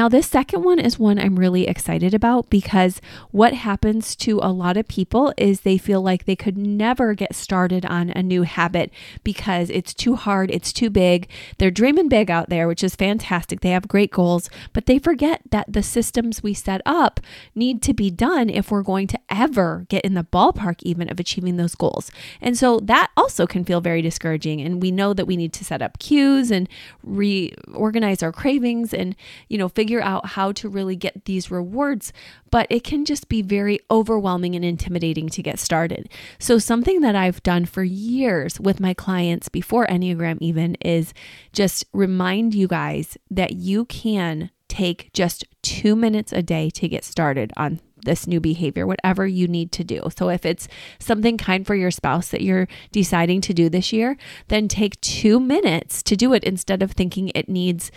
Now, 0.00 0.08
this 0.08 0.28
second 0.28 0.62
one 0.62 0.78
is 0.78 0.98
one 0.98 1.18
I'm 1.18 1.38
really 1.38 1.68
excited 1.68 2.14
about 2.14 2.48
because 2.48 3.02
what 3.32 3.52
happens 3.52 4.16
to 4.16 4.40
a 4.42 4.48
lot 4.50 4.78
of 4.78 4.88
people 4.88 5.34
is 5.36 5.60
they 5.60 5.76
feel 5.76 6.00
like 6.00 6.24
they 6.24 6.34
could 6.34 6.56
never 6.56 7.12
get 7.12 7.34
started 7.34 7.84
on 7.84 8.08
a 8.08 8.22
new 8.22 8.44
habit 8.44 8.90
because 9.24 9.68
it's 9.68 9.92
too 9.92 10.16
hard, 10.16 10.50
it's 10.50 10.72
too 10.72 10.88
big. 10.88 11.28
They're 11.58 11.70
dreaming 11.70 12.08
big 12.08 12.30
out 12.30 12.48
there, 12.48 12.66
which 12.66 12.82
is 12.82 12.96
fantastic. 12.96 13.60
They 13.60 13.72
have 13.72 13.88
great 13.88 14.10
goals, 14.10 14.48
but 14.72 14.86
they 14.86 14.98
forget 14.98 15.42
that 15.50 15.70
the 15.70 15.82
systems 15.82 16.42
we 16.42 16.54
set 16.54 16.80
up 16.86 17.20
need 17.54 17.82
to 17.82 17.92
be 17.92 18.10
done 18.10 18.48
if 18.48 18.70
we're 18.70 18.80
going 18.80 19.06
to 19.08 19.20
ever 19.28 19.84
get 19.90 20.02
in 20.02 20.14
the 20.14 20.24
ballpark 20.24 20.76
even 20.80 21.10
of 21.10 21.20
achieving 21.20 21.58
those 21.58 21.74
goals. 21.74 22.10
And 22.40 22.56
so 22.56 22.80
that 22.84 23.10
also 23.18 23.46
can 23.46 23.66
feel 23.66 23.82
very 23.82 24.00
discouraging. 24.00 24.62
And 24.62 24.80
we 24.80 24.92
know 24.92 25.12
that 25.12 25.26
we 25.26 25.36
need 25.36 25.52
to 25.52 25.64
set 25.66 25.82
up 25.82 25.98
cues 25.98 26.50
and 26.50 26.70
reorganize 27.02 28.22
our 28.22 28.32
cravings 28.32 28.94
and, 28.94 29.14
you 29.50 29.58
know, 29.58 29.68
figure 29.68 29.89
out 29.98 30.26
how 30.26 30.52
to 30.52 30.68
really 30.68 30.94
get 30.94 31.24
these 31.24 31.50
rewards, 31.50 32.12
but 32.50 32.66
it 32.68 32.84
can 32.84 33.04
just 33.04 33.28
be 33.28 33.42
very 33.42 33.80
overwhelming 33.90 34.54
and 34.54 34.64
intimidating 34.64 35.28
to 35.30 35.42
get 35.42 35.58
started. 35.58 36.08
So, 36.38 36.58
something 36.58 37.00
that 37.00 37.16
I've 37.16 37.42
done 37.42 37.64
for 37.64 37.82
years 37.82 38.60
with 38.60 38.78
my 38.78 38.94
clients 38.94 39.48
before 39.48 39.86
Enneagram 39.86 40.38
even 40.40 40.76
is 40.76 41.12
just 41.52 41.84
remind 41.92 42.54
you 42.54 42.68
guys 42.68 43.16
that 43.30 43.52
you 43.56 43.86
can 43.86 44.50
take 44.68 45.10
just 45.12 45.44
two 45.62 45.96
minutes 45.96 46.32
a 46.32 46.42
day 46.42 46.70
to 46.70 46.88
get 46.88 47.04
started 47.04 47.52
on 47.56 47.80
this 48.04 48.26
new 48.26 48.40
behavior, 48.40 48.86
whatever 48.86 49.26
you 49.26 49.46
need 49.46 49.72
to 49.72 49.84
do. 49.84 50.02
So, 50.16 50.30
if 50.30 50.46
it's 50.46 50.68
something 50.98 51.36
kind 51.36 51.66
for 51.66 51.74
your 51.74 51.90
spouse 51.90 52.28
that 52.28 52.42
you're 52.42 52.68
deciding 52.92 53.40
to 53.42 53.54
do 53.54 53.68
this 53.68 53.92
year, 53.92 54.16
then 54.48 54.68
take 54.68 55.00
two 55.00 55.40
minutes 55.40 56.02
to 56.04 56.16
do 56.16 56.32
it 56.32 56.44
instead 56.44 56.82
of 56.82 56.92
thinking 56.92 57.30
it 57.34 57.48
needs 57.48 57.90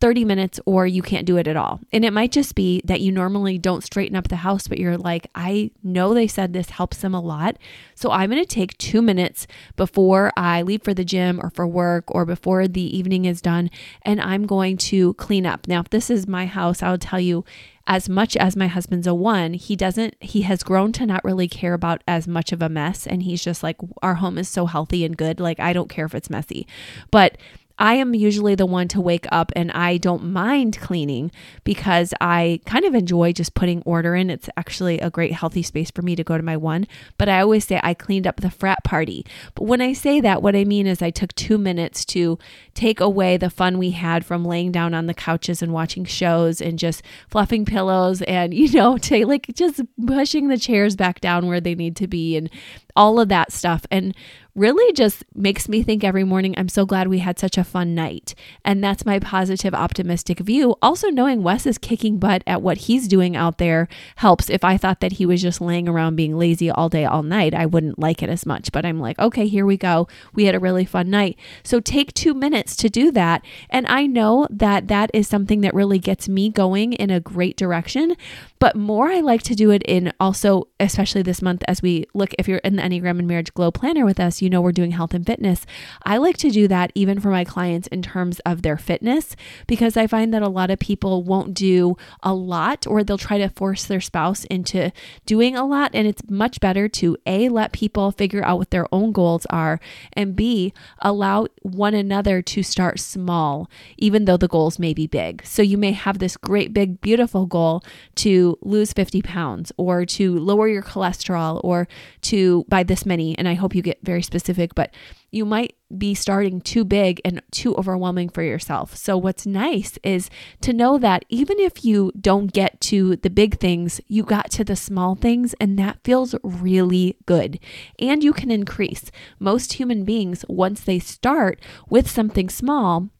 30 0.00 0.24
minutes 0.26 0.60
or 0.66 0.86
you 0.86 1.00
can't 1.00 1.26
do 1.26 1.38
it 1.38 1.48
at 1.48 1.56
all. 1.56 1.80
And 1.92 2.04
it 2.04 2.12
might 2.12 2.30
just 2.30 2.54
be 2.54 2.82
that 2.84 3.00
you 3.00 3.10
normally 3.10 3.56
don't 3.56 3.82
straighten 3.82 4.16
up 4.16 4.28
the 4.28 4.36
house, 4.36 4.68
but 4.68 4.78
you're 4.78 4.98
like, 4.98 5.28
I 5.34 5.70
know 5.82 6.12
they 6.12 6.26
said 6.26 6.52
this 6.52 6.70
helps 6.70 6.98
them 6.98 7.14
a 7.14 7.20
lot. 7.20 7.56
So 7.94 8.10
I'm 8.10 8.30
going 8.30 8.42
to 8.42 8.48
take 8.48 8.76
two 8.76 9.00
minutes 9.00 9.46
before 9.74 10.32
I 10.36 10.60
leave 10.62 10.82
for 10.82 10.92
the 10.92 11.04
gym 11.04 11.40
or 11.42 11.50
for 11.50 11.66
work 11.66 12.04
or 12.08 12.26
before 12.26 12.68
the 12.68 12.96
evening 12.96 13.24
is 13.24 13.40
done, 13.40 13.70
and 14.02 14.20
I'm 14.20 14.46
going 14.46 14.76
to 14.78 15.14
clean 15.14 15.46
up. 15.46 15.66
Now, 15.66 15.80
if 15.80 15.88
this 15.88 16.10
is 16.10 16.26
my 16.26 16.44
house, 16.44 16.82
I'll 16.82 16.98
tell 16.98 17.20
you 17.20 17.44
as 17.86 18.08
much 18.08 18.36
as 18.36 18.56
my 18.56 18.66
husband's 18.66 19.06
a 19.06 19.14
one, 19.14 19.54
he 19.54 19.76
doesn't, 19.76 20.16
he 20.20 20.42
has 20.42 20.62
grown 20.62 20.92
to 20.92 21.06
not 21.06 21.24
really 21.24 21.48
care 21.48 21.72
about 21.72 22.02
as 22.06 22.26
much 22.26 22.52
of 22.52 22.60
a 22.60 22.68
mess. 22.68 23.06
And 23.06 23.22
he's 23.22 23.42
just 23.42 23.62
like, 23.62 23.76
our 24.02 24.16
home 24.16 24.38
is 24.38 24.48
so 24.48 24.66
healthy 24.66 25.04
and 25.04 25.16
good. 25.16 25.38
Like, 25.38 25.60
I 25.60 25.72
don't 25.72 25.88
care 25.88 26.04
if 26.04 26.14
it's 26.14 26.28
messy. 26.28 26.66
But 27.10 27.38
I 27.78 27.94
am 27.94 28.14
usually 28.14 28.54
the 28.54 28.66
one 28.66 28.88
to 28.88 29.00
wake 29.00 29.26
up 29.30 29.52
and 29.54 29.70
I 29.72 29.98
don't 29.98 30.24
mind 30.24 30.78
cleaning 30.78 31.30
because 31.64 32.14
I 32.20 32.60
kind 32.64 32.84
of 32.84 32.94
enjoy 32.94 33.32
just 33.32 33.54
putting 33.54 33.82
order 33.82 34.14
in. 34.14 34.30
It's 34.30 34.48
actually 34.56 34.98
a 35.00 35.10
great 35.10 35.32
healthy 35.32 35.62
space 35.62 35.90
for 35.90 36.02
me 36.02 36.16
to 36.16 36.24
go 36.24 36.36
to 36.36 36.42
my 36.42 36.56
one. 36.56 36.86
But 37.18 37.28
I 37.28 37.40
always 37.40 37.66
say 37.66 37.80
I 37.82 37.92
cleaned 37.92 38.26
up 38.26 38.40
the 38.40 38.50
frat 38.50 38.82
party. 38.82 39.26
But 39.54 39.64
when 39.64 39.80
I 39.80 39.92
say 39.92 40.20
that, 40.20 40.42
what 40.42 40.56
I 40.56 40.64
mean 40.64 40.86
is 40.86 41.02
I 41.02 41.10
took 41.10 41.34
two 41.34 41.58
minutes 41.58 42.04
to 42.06 42.38
take 42.74 43.00
away 43.00 43.36
the 43.36 43.50
fun 43.50 43.78
we 43.78 43.90
had 43.90 44.24
from 44.24 44.44
laying 44.44 44.72
down 44.72 44.94
on 44.94 45.06
the 45.06 45.14
couches 45.14 45.60
and 45.60 45.72
watching 45.72 46.04
shows 46.04 46.62
and 46.62 46.78
just 46.78 47.02
fluffing 47.28 47.66
pillows 47.66 48.22
and, 48.22 48.54
you 48.54 48.72
know, 48.72 48.96
to 48.98 49.26
like 49.26 49.48
just 49.54 49.82
pushing 50.06 50.48
the 50.48 50.58
chairs 50.58 50.96
back 50.96 51.20
down 51.20 51.46
where 51.46 51.60
they 51.60 51.74
need 51.74 51.96
to 51.96 52.06
be 52.06 52.36
and 52.36 52.48
all 52.96 53.20
of 53.20 53.28
that 53.28 53.52
stuff. 53.52 53.86
And 53.90 54.14
really 54.56 54.90
just 54.94 55.22
makes 55.34 55.68
me 55.68 55.82
think 55.82 56.02
every 56.02 56.24
morning, 56.24 56.54
I'm 56.56 56.70
so 56.70 56.86
glad 56.86 57.08
we 57.08 57.18
had 57.18 57.38
such 57.38 57.58
a 57.58 57.64
fun 57.64 57.94
night. 57.94 58.34
And 58.64 58.82
that's 58.82 59.04
my 59.04 59.18
positive, 59.18 59.74
optimistic 59.74 60.40
view. 60.40 60.76
Also, 60.80 61.10
knowing 61.10 61.42
Wes 61.42 61.66
is 61.66 61.76
kicking 61.76 62.18
butt 62.18 62.42
at 62.46 62.62
what 62.62 62.78
he's 62.78 63.06
doing 63.06 63.36
out 63.36 63.58
there 63.58 63.86
helps. 64.16 64.48
If 64.48 64.64
I 64.64 64.78
thought 64.78 65.00
that 65.00 65.12
he 65.12 65.26
was 65.26 65.42
just 65.42 65.60
laying 65.60 65.88
around 65.88 66.16
being 66.16 66.38
lazy 66.38 66.70
all 66.70 66.88
day, 66.88 67.04
all 67.04 67.22
night, 67.22 67.52
I 67.52 67.66
wouldn't 67.66 67.98
like 67.98 68.22
it 68.22 68.30
as 68.30 68.46
much. 68.46 68.72
But 68.72 68.86
I'm 68.86 68.98
like, 68.98 69.18
okay, 69.18 69.46
here 69.46 69.66
we 69.66 69.76
go. 69.76 70.08
We 70.32 70.46
had 70.46 70.54
a 70.54 70.60
really 70.60 70.86
fun 70.86 71.10
night. 71.10 71.38
So 71.62 71.78
take 71.78 72.14
two 72.14 72.32
minutes 72.32 72.76
to 72.76 72.88
do 72.88 73.12
that. 73.12 73.44
And 73.68 73.86
I 73.86 74.06
know 74.06 74.48
that 74.50 74.88
that 74.88 75.10
is 75.12 75.28
something 75.28 75.60
that 75.60 75.74
really 75.74 75.98
gets 75.98 76.30
me 76.30 76.48
going 76.48 76.94
in 76.94 77.10
a 77.10 77.20
great 77.20 77.58
direction. 77.58 78.16
But 78.58 78.76
more, 78.76 79.08
I 79.08 79.20
like 79.20 79.42
to 79.44 79.54
do 79.54 79.70
it 79.70 79.82
in 79.82 80.12
also, 80.18 80.68
especially 80.80 81.22
this 81.22 81.42
month 81.42 81.62
as 81.68 81.82
we 81.82 82.06
look, 82.14 82.32
if 82.38 82.48
you're 82.48 82.58
in 82.58 82.76
the 82.76 82.82
Enneagram 82.82 83.18
and 83.18 83.28
Marriage 83.28 83.52
Glow 83.52 83.70
Planner 83.70 84.04
with 84.04 84.18
us, 84.18 84.40
you 84.40 84.48
know 84.48 84.60
we're 84.60 84.72
doing 84.72 84.92
health 84.92 85.14
and 85.14 85.26
fitness. 85.26 85.66
I 86.04 86.16
like 86.16 86.36
to 86.38 86.50
do 86.50 86.66
that 86.68 86.90
even 86.94 87.20
for 87.20 87.30
my 87.30 87.44
clients 87.44 87.86
in 87.88 88.02
terms 88.02 88.40
of 88.40 88.62
their 88.62 88.78
fitness 88.78 89.36
because 89.66 89.96
I 89.96 90.06
find 90.06 90.32
that 90.32 90.42
a 90.42 90.48
lot 90.48 90.70
of 90.70 90.78
people 90.78 91.22
won't 91.22 91.54
do 91.54 91.96
a 92.22 92.32
lot 92.32 92.86
or 92.86 93.04
they'll 93.04 93.18
try 93.18 93.38
to 93.38 93.48
force 93.48 93.84
their 93.84 94.00
spouse 94.00 94.44
into 94.44 94.92
doing 95.26 95.56
a 95.56 95.66
lot. 95.66 95.90
And 95.94 96.06
it's 96.06 96.22
much 96.28 96.60
better 96.60 96.88
to 96.88 97.16
A, 97.26 97.48
let 97.48 97.72
people 97.72 98.10
figure 98.10 98.44
out 98.44 98.58
what 98.58 98.70
their 98.70 98.86
own 98.92 99.12
goals 99.12 99.46
are, 99.46 99.80
and 100.12 100.34
B, 100.34 100.72
allow 101.00 101.46
one 101.62 101.94
another 101.94 102.40
to 102.42 102.62
start 102.62 103.00
small, 103.00 103.70
even 103.96 104.24
though 104.24 104.36
the 104.36 104.48
goals 104.48 104.78
may 104.78 104.94
be 104.94 105.06
big. 105.06 105.44
So 105.44 105.62
you 105.62 105.76
may 105.76 105.92
have 105.92 106.18
this 106.18 106.36
great, 106.36 106.72
big, 106.72 107.00
beautiful 107.00 107.46
goal 107.46 107.82
to 108.16 108.45
lose 108.62 108.92
50 108.92 109.22
pounds 109.22 109.72
or 109.76 110.04
to 110.06 110.38
lower 110.38 110.68
your 110.68 110.82
cholesterol 110.82 111.60
or 111.64 111.88
to 112.22 112.64
buy 112.68 112.82
this 112.82 113.04
many. 113.04 113.36
And 113.38 113.48
I 113.48 113.54
hope 113.54 113.74
you 113.74 113.82
get 113.82 113.98
very 114.02 114.22
specific 114.22 114.74
but 114.74 114.94
you 115.30 115.44
might 115.44 115.74
be 115.96 116.14
starting 116.14 116.60
too 116.60 116.84
big 116.84 117.20
and 117.24 117.42
too 117.50 117.74
overwhelming 117.76 118.28
for 118.28 118.42
yourself. 118.42 118.96
So, 118.96 119.16
what's 119.16 119.46
nice 119.46 119.98
is 120.02 120.30
to 120.62 120.72
know 120.72 120.98
that 120.98 121.24
even 121.28 121.58
if 121.60 121.84
you 121.84 122.12
don't 122.20 122.52
get 122.52 122.80
to 122.82 123.16
the 123.16 123.30
big 123.30 123.58
things, 123.58 124.00
you 124.08 124.22
got 124.22 124.50
to 124.52 124.64
the 124.64 124.76
small 124.76 125.14
things, 125.14 125.54
and 125.60 125.78
that 125.78 126.02
feels 126.04 126.34
really 126.42 127.16
good. 127.26 127.60
And 127.98 128.24
you 128.24 128.32
can 128.32 128.50
increase. 128.50 129.10
Most 129.38 129.74
human 129.74 130.04
beings, 130.04 130.44
once 130.48 130.80
they 130.80 130.98
start 130.98 131.60
with 131.88 132.10
something 132.10 132.48
small, 132.48 133.10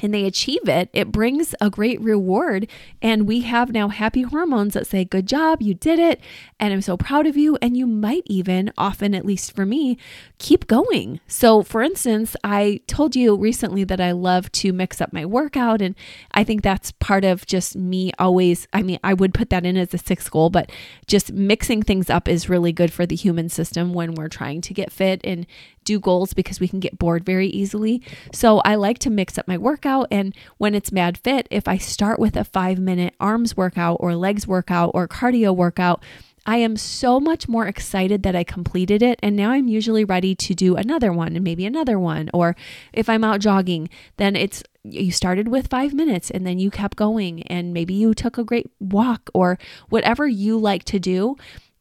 and 0.00 0.12
they 0.12 0.24
achieve 0.24 0.68
it, 0.68 0.88
it 0.92 1.12
brings 1.12 1.54
a 1.60 1.70
great 1.70 2.00
reward. 2.00 2.66
And 3.00 3.26
we 3.26 3.42
have 3.42 3.72
now 3.72 3.88
happy 3.88 4.22
hormones 4.22 4.74
that 4.74 4.86
say, 4.86 5.04
Good 5.04 5.26
job, 5.26 5.60
you 5.60 5.74
did 5.74 5.98
it. 5.98 6.20
And 6.58 6.72
I'm 6.72 6.80
so 6.80 6.96
proud 6.96 7.26
of 7.26 7.36
you. 7.36 7.58
And 7.60 7.76
you 7.76 7.86
might 7.86 8.22
even, 8.26 8.72
often, 8.78 9.14
at 9.14 9.26
least 9.26 9.54
for 9.54 9.66
me, 9.66 9.98
keep 10.38 10.66
going. 10.66 11.20
So, 11.26 11.62
for 11.62 11.82
instance, 11.82 12.34
I 12.42 12.80
told 12.86 13.14
you 13.14 13.36
recently 13.36 13.84
that 13.84 14.00
I 14.00 14.12
love 14.12 14.50
to 14.52 14.72
mix 14.72 15.00
up 15.00 15.12
my 15.12 15.26
workout. 15.26 15.82
And 15.82 15.94
I 16.32 16.42
think 16.42 16.62
that's 16.62 16.92
part 16.92 17.24
of 17.24 17.46
just 17.46 17.76
me 17.76 18.12
always. 18.18 18.66
I 18.72 18.82
mean, 18.82 18.98
I 19.04 19.14
would 19.14 19.34
put 19.34 19.50
that 19.50 19.66
in 19.66 19.76
as 19.76 19.92
a 19.92 19.98
sixth 19.98 20.30
goal, 20.30 20.50
but 20.50 20.70
just 21.06 21.32
mixing 21.32 21.82
things 21.82 22.08
up 22.08 22.28
is 22.28 22.48
really 22.48 22.72
good 22.72 22.92
for 22.92 23.04
the 23.04 23.16
human 23.16 23.48
system 23.48 23.92
when 23.92 24.14
we're 24.14 24.28
trying 24.28 24.62
to 24.62 24.74
get 24.74 24.90
fit 24.90 25.20
and 25.22 25.46
do 25.84 26.00
goals 26.00 26.32
because 26.34 26.60
we 26.60 26.68
can 26.68 26.80
get 26.80 26.98
bored 26.98 27.24
very 27.24 27.48
easily. 27.48 28.02
So 28.32 28.58
I 28.60 28.74
like 28.74 28.98
to 29.00 29.10
mix 29.10 29.38
up 29.38 29.48
my 29.48 29.58
workout. 29.58 30.08
And 30.10 30.34
when 30.58 30.74
it's 30.74 30.92
Mad 30.92 31.18
Fit, 31.18 31.46
if 31.50 31.68
I 31.68 31.78
start 31.78 32.18
with 32.18 32.36
a 32.36 32.44
five 32.44 32.78
minute 32.78 33.14
arms 33.20 33.56
workout 33.56 33.98
or 34.00 34.14
legs 34.14 34.46
workout 34.46 34.90
or 34.94 35.08
cardio 35.08 35.54
workout, 35.54 36.02
I 36.44 36.56
am 36.56 36.76
so 36.76 37.20
much 37.20 37.48
more 37.48 37.66
excited 37.66 38.24
that 38.24 38.34
I 38.34 38.42
completed 38.42 39.02
it. 39.02 39.20
And 39.22 39.36
now 39.36 39.52
I'm 39.52 39.68
usually 39.68 40.04
ready 40.04 40.34
to 40.34 40.54
do 40.54 40.74
another 40.74 41.12
one 41.12 41.36
and 41.36 41.44
maybe 41.44 41.64
another 41.64 41.98
one. 41.98 42.30
Or 42.34 42.56
if 42.92 43.08
I'm 43.08 43.22
out 43.22 43.40
jogging, 43.40 43.88
then 44.16 44.34
it's 44.34 44.62
you 44.82 45.12
started 45.12 45.46
with 45.46 45.68
five 45.68 45.94
minutes 45.94 46.30
and 46.30 46.44
then 46.44 46.58
you 46.58 46.70
kept 46.70 46.96
going. 46.96 47.42
And 47.44 47.72
maybe 47.72 47.94
you 47.94 48.14
took 48.14 48.38
a 48.38 48.44
great 48.44 48.66
walk 48.80 49.30
or 49.34 49.58
whatever 49.88 50.26
you 50.26 50.58
like 50.58 50.84
to 50.84 50.98
do. 50.98 51.36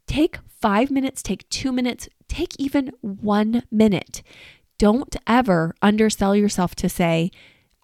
Take 0.05 0.38
five 0.61 0.91
minutes, 0.91 1.21
take 1.23 1.49
two 1.49 1.71
minutes, 1.71 2.07
take 2.27 2.55
even 2.59 2.91
one 3.01 3.63
minute. 3.71 4.21
Don't 4.77 5.15
ever 5.27 5.75
undersell 5.81 6.35
yourself 6.35 6.75
to 6.75 6.89
say, 6.89 7.31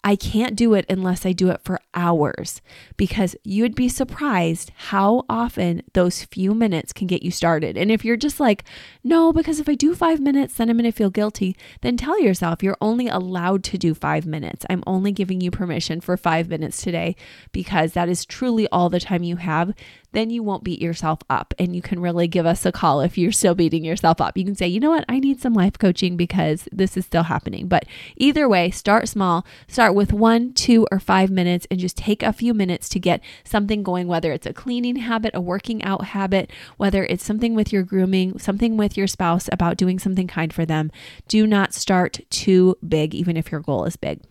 I 0.08 0.16
can't 0.16 0.56
do 0.56 0.72
it 0.72 0.86
unless 0.88 1.26
I 1.26 1.32
do 1.32 1.50
it 1.50 1.60
for 1.62 1.80
hours 1.92 2.62
because 2.96 3.36
you'd 3.44 3.74
be 3.74 3.90
surprised 3.90 4.72
how 4.74 5.26
often 5.28 5.82
those 5.92 6.24
few 6.24 6.54
minutes 6.54 6.94
can 6.94 7.06
get 7.06 7.22
you 7.22 7.30
started. 7.30 7.76
And 7.76 7.90
if 7.90 8.06
you're 8.06 8.16
just 8.16 8.40
like, 8.40 8.64
no, 9.04 9.34
because 9.34 9.60
if 9.60 9.68
I 9.68 9.74
do 9.74 9.94
five 9.94 10.18
minutes, 10.18 10.54
then 10.54 10.70
I'm 10.70 10.78
going 10.78 10.90
to 10.90 10.96
feel 10.96 11.10
guilty, 11.10 11.54
then 11.82 11.98
tell 11.98 12.18
yourself 12.18 12.62
you're 12.62 12.78
only 12.80 13.08
allowed 13.08 13.62
to 13.64 13.76
do 13.76 13.92
five 13.92 14.24
minutes. 14.24 14.64
I'm 14.70 14.82
only 14.86 15.12
giving 15.12 15.42
you 15.42 15.50
permission 15.50 16.00
for 16.00 16.16
five 16.16 16.48
minutes 16.48 16.80
today 16.80 17.14
because 17.52 17.92
that 17.92 18.08
is 18.08 18.24
truly 18.24 18.66
all 18.68 18.88
the 18.88 19.00
time 19.00 19.22
you 19.22 19.36
have 19.36 19.74
then 20.12 20.30
you 20.30 20.42
won't 20.42 20.64
beat 20.64 20.80
yourself 20.80 21.20
up. 21.28 21.54
And 21.58 21.74
you 21.74 21.82
can 21.82 22.00
really 22.00 22.28
give 22.28 22.46
us 22.46 22.64
a 22.64 22.72
call 22.72 23.00
if 23.00 23.18
you're 23.18 23.32
still 23.32 23.54
beating 23.54 23.84
yourself 23.84 24.20
up. 24.20 24.36
You 24.36 24.44
can 24.44 24.54
say, 24.54 24.66
you 24.66 24.80
know 24.80 24.90
what, 24.90 25.04
I 25.08 25.18
need 25.18 25.40
some 25.40 25.54
life 25.54 25.78
coaching 25.78 26.16
because 26.16 26.68
this 26.72 26.96
is 26.96 27.04
still 27.04 27.24
happening. 27.24 27.68
But 27.68 27.84
either 28.16 28.48
way, 28.48 28.70
start 28.70 29.08
small, 29.08 29.46
start 29.66 29.94
with 29.98 30.12
one, 30.12 30.54
two, 30.54 30.86
or 30.90 30.98
five 30.98 31.30
minutes, 31.30 31.66
and 31.70 31.78
just 31.78 31.96
take 31.96 32.22
a 32.22 32.32
few 32.32 32.54
minutes 32.54 32.88
to 32.88 32.98
get 32.98 33.20
something 33.44 33.82
going, 33.82 34.06
whether 34.06 34.32
it's 34.32 34.46
a 34.46 34.54
cleaning 34.54 34.96
habit, 34.96 35.34
a 35.34 35.40
working 35.40 35.82
out 35.84 36.06
habit, 36.06 36.50
whether 36.78 37.04
it's 37.04 37.24
something 37.24 37.54
with 37.54 37.72
your 37.72 37.82
grooming, 37.82 38.38
something 38.38 38.76
with 38.76 38.96
your 38.96 39.06
spouse 39.06 39.48
about 39.52 39.76
doing 39.76 39.98
something 39.98 40.26
kind 40.26 40.52
for 40.54 40.64
them. 40.64 40.90
Do 41.26 41.46
not 41.46 41.74
start 41.74 42.20
too 42.30 42.76
big, 42.86 43.14
even 43.14 43.36
if 43.36 43.52
your 43.52 43.60
goal 43.60 43.84
is 43.84 43.96
big. 43.96 44.22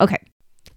Okay, 0.00 0.18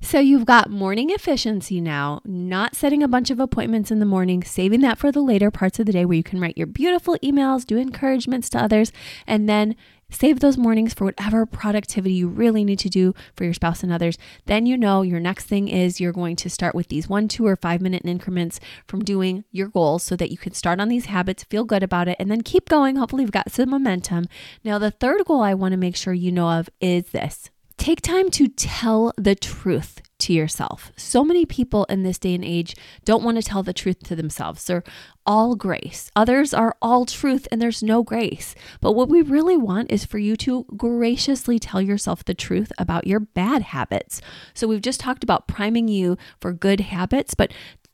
so 0.01 0.19
you've 0.19 0.45
got 0.45 0.71
morning 0.71 1.09
efficiency 1.09 1.81
now, 1.81 2.21
not 2.23 2.73
setting 2.73 3.03
a 3.03 3.07
bunch 3.07 3.29
of 3.29 3.39
appointments 3.39 3.91
in 3.91 3.99
the 3.99 4.05
morning, 4.05 4.43
saving 4.43 4.79
that 4.81 4.97
for 4.97 5.11
the 5.11 5.21
later 5.21 5.51
parts 5.51 5.77
of 5.77 5.85
the 5.85 5.91
day 5.91 6.05
where 6.05 6.15
you 6.15 6.23
can 6.23 6.39
write 6.39 6.57
your 6.57 6.67
beautiful 6.67 7.17
emails, 7.21 7.65
do 7.65 7.77
encouragements 7.77 8.49
to 8.51 8.63
others, 8.63 8.93
and 9.27 9.49
then 9.49 9.75
save 10.09 10.39
those 10.39 10.57
mornings 10.57 10.93
for 10.93 11.05
whatever 11.05 11.45
productivity 11.45 12.13
you 12.13 12.27
really 12.27 12.63
need 12.63 12.79
to 12.79 12.89
do 12.89 13.13
for 13.35 13.43
your 13.43 13.53
spouse 13.53 13.83
and 13.83 13.91
others. 13.91 14.17
Then 14.45 14.65
you 14.65 14.77
know 14.77 15.01
your 15.01 15.19
next 15.19 15.45
thing 15.45 15.67
is 15.67 15.99
you're 15.99 16.11
going 16.11 16.35
to 16.37 16.49
start 16.49 16.75
with 16.75 16.87
these 16.87 17.07
one, 17.07 17.27
two, 17.27 17.45
or 17.45 17.55
five 17.55 17.81
minute 17.81 18.03
increments 18.05 18.59
from 18.87 19.03
doing 19.03 19.43
your 19.51 19.67
goals 19.67 20.03
so 20.03 20.15
that 20.15 20.31
you 20.31 20.37
can 20.37 20.53
start 20.53 20.79
on 20.79 20.89
these 20.89 21.05
habits, 21.05 21.43
feel 21.43 21.63
good 21.63 21.83
about 21.83 22.07
it, 22.07 22.17
and 22.19 22.29
then 22.29 22.41
keep 22.41 22.69
going. 22.69 22.95
Hopefully, 22.95 23.23
you've 23.23 23.31
got 23.31 23.51
some 23.51 23.69
momentum. 23.69 24.27
Now, 24.63 24.77
the 24.79 24.91
third 24.91 25.25
goal 25.25 25.41
I 25.41 25.53
want 25.53 25.73
to 25.73 25.77
make 25.77 25.95
sure 25.95 26.13
you 26.13 26.31
know 26.31 26.49
of 26.49 26.69
is 26.81 27.09
this 27.09 27.49
Take 27.77 28.01
time 28.01 28.29
to 28.31 28.47
tell 28.47 29.13
the 29.17 29.35
truth 29.35 30.01
to 30.29 30.33
yourself. 30.33 30.91
So 30.95 31.23
many 31.23 31.43
people 31.43 31.85
in 31.85 32.03
this 32.03 32.19
day 32.19 32.35
and 32.35 32.45
age 32.45 32.75
don't 33.03 33.23
want 33.23 33.37
to 33.37 33.43
tell 33.43 33.63
the 33.63 33.73
truth 33.73 34.03
to 34.03 34.15
themselves. 34.15 34.63
They're 34.63 34.83
all 35.25 35.55
grace. 35.55 36.11
Others 36.15 36.53
are 36.53 36.75
all 36.83 37.05
truth 37.07 37.47
and 37.51 37.59
there's 37.59 37.81
no 37.81 38.03
grace. 38.03 38.53
But 38.79 38.93
what 38.93 39.09
we 39.09 39.23
really 39.23 39.57
want 39.57 39.91
is 39.91 40.05
for 40.05 40.19
you 40.19 40.35
to 40.37 40.65
graciously 40.77 41.57
tell 41.57 41.81
yourself 41.81 42.23
the 42.23 42.35
truth 42.35 42.71
about 42.77 43.07
your 43.07 43.19
bad 43.19 43.63
habits. 43.63 44.21
So 44.53 44.67
we've 44.67 44.81
just 44.81 44.99
talked 44.99 45.23
about 45.23 45.47
priming 45.47 45.87
you 45.87 46.15
for 46.39 46.53
good 46.53 46.79
habits, 46.79 47.33
but 47.33 47.51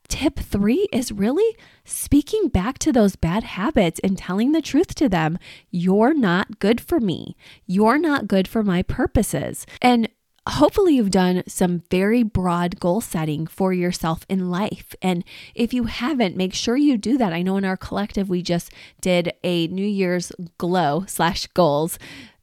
Tip 0.08 0.38
three 0.38 0.86
is 0.92 1.10
really 1.10 1.56
speaking 1.84 2.48
back 2.48 2.78
to 2.78 2.92
those 2.92 3.16
bad 3.16 3.42
habits 3.42 4.00
and 4.04 4.16
telling 4.16 4.52
the 4.52 4.62
truth 4.62 4.94
to 4.96 5.08
them. 5.08 5.36
You're 5.70 6.14
not 6.14 6.60
good 6.60 6.80
for 6.80 7.00
me. 7.00 7.36
You're 7.66 7.98
not 7.98 8.28
good 8.28 8.46
for 8.46 8.62
my 8.62 8.82
purposes. 8.82 9.66
And 9.82 10.08
hopefully 10.46 10.94
you've 10.94 11.10
done 11.10 11.42
some 11.46 11.82
very 11.90 12.22
broad 12.22 12.78
goal 12.78 13.00
setting 13.00 13.46
for 13.46 13.72
yourself 13.72 14.24
in 14.28 14.50
life. 14.50 14.94
And 15.02 15.24
if 15.54 15.74
you 15.74 15.84
haven't, 15.84 16.36
make 16.36 16.54
sure 16.54 16.76
you 16.76 16.96
do 16.96 17.18
that. 17.18 17.32
I 17.32 17.42
know 17.42 17.56
in 17.56 17.64
our 17.64 17.76
collective, 17.76 18.28
we 18.28 18.42
just 18.42 18.72
did 19.00 19.32
a 19.42 19.66
New 19.68 19.86
Year's 19.86 20.32
glow 20.58 21.04
slash 21.06 21.46
goals 21.48 21.98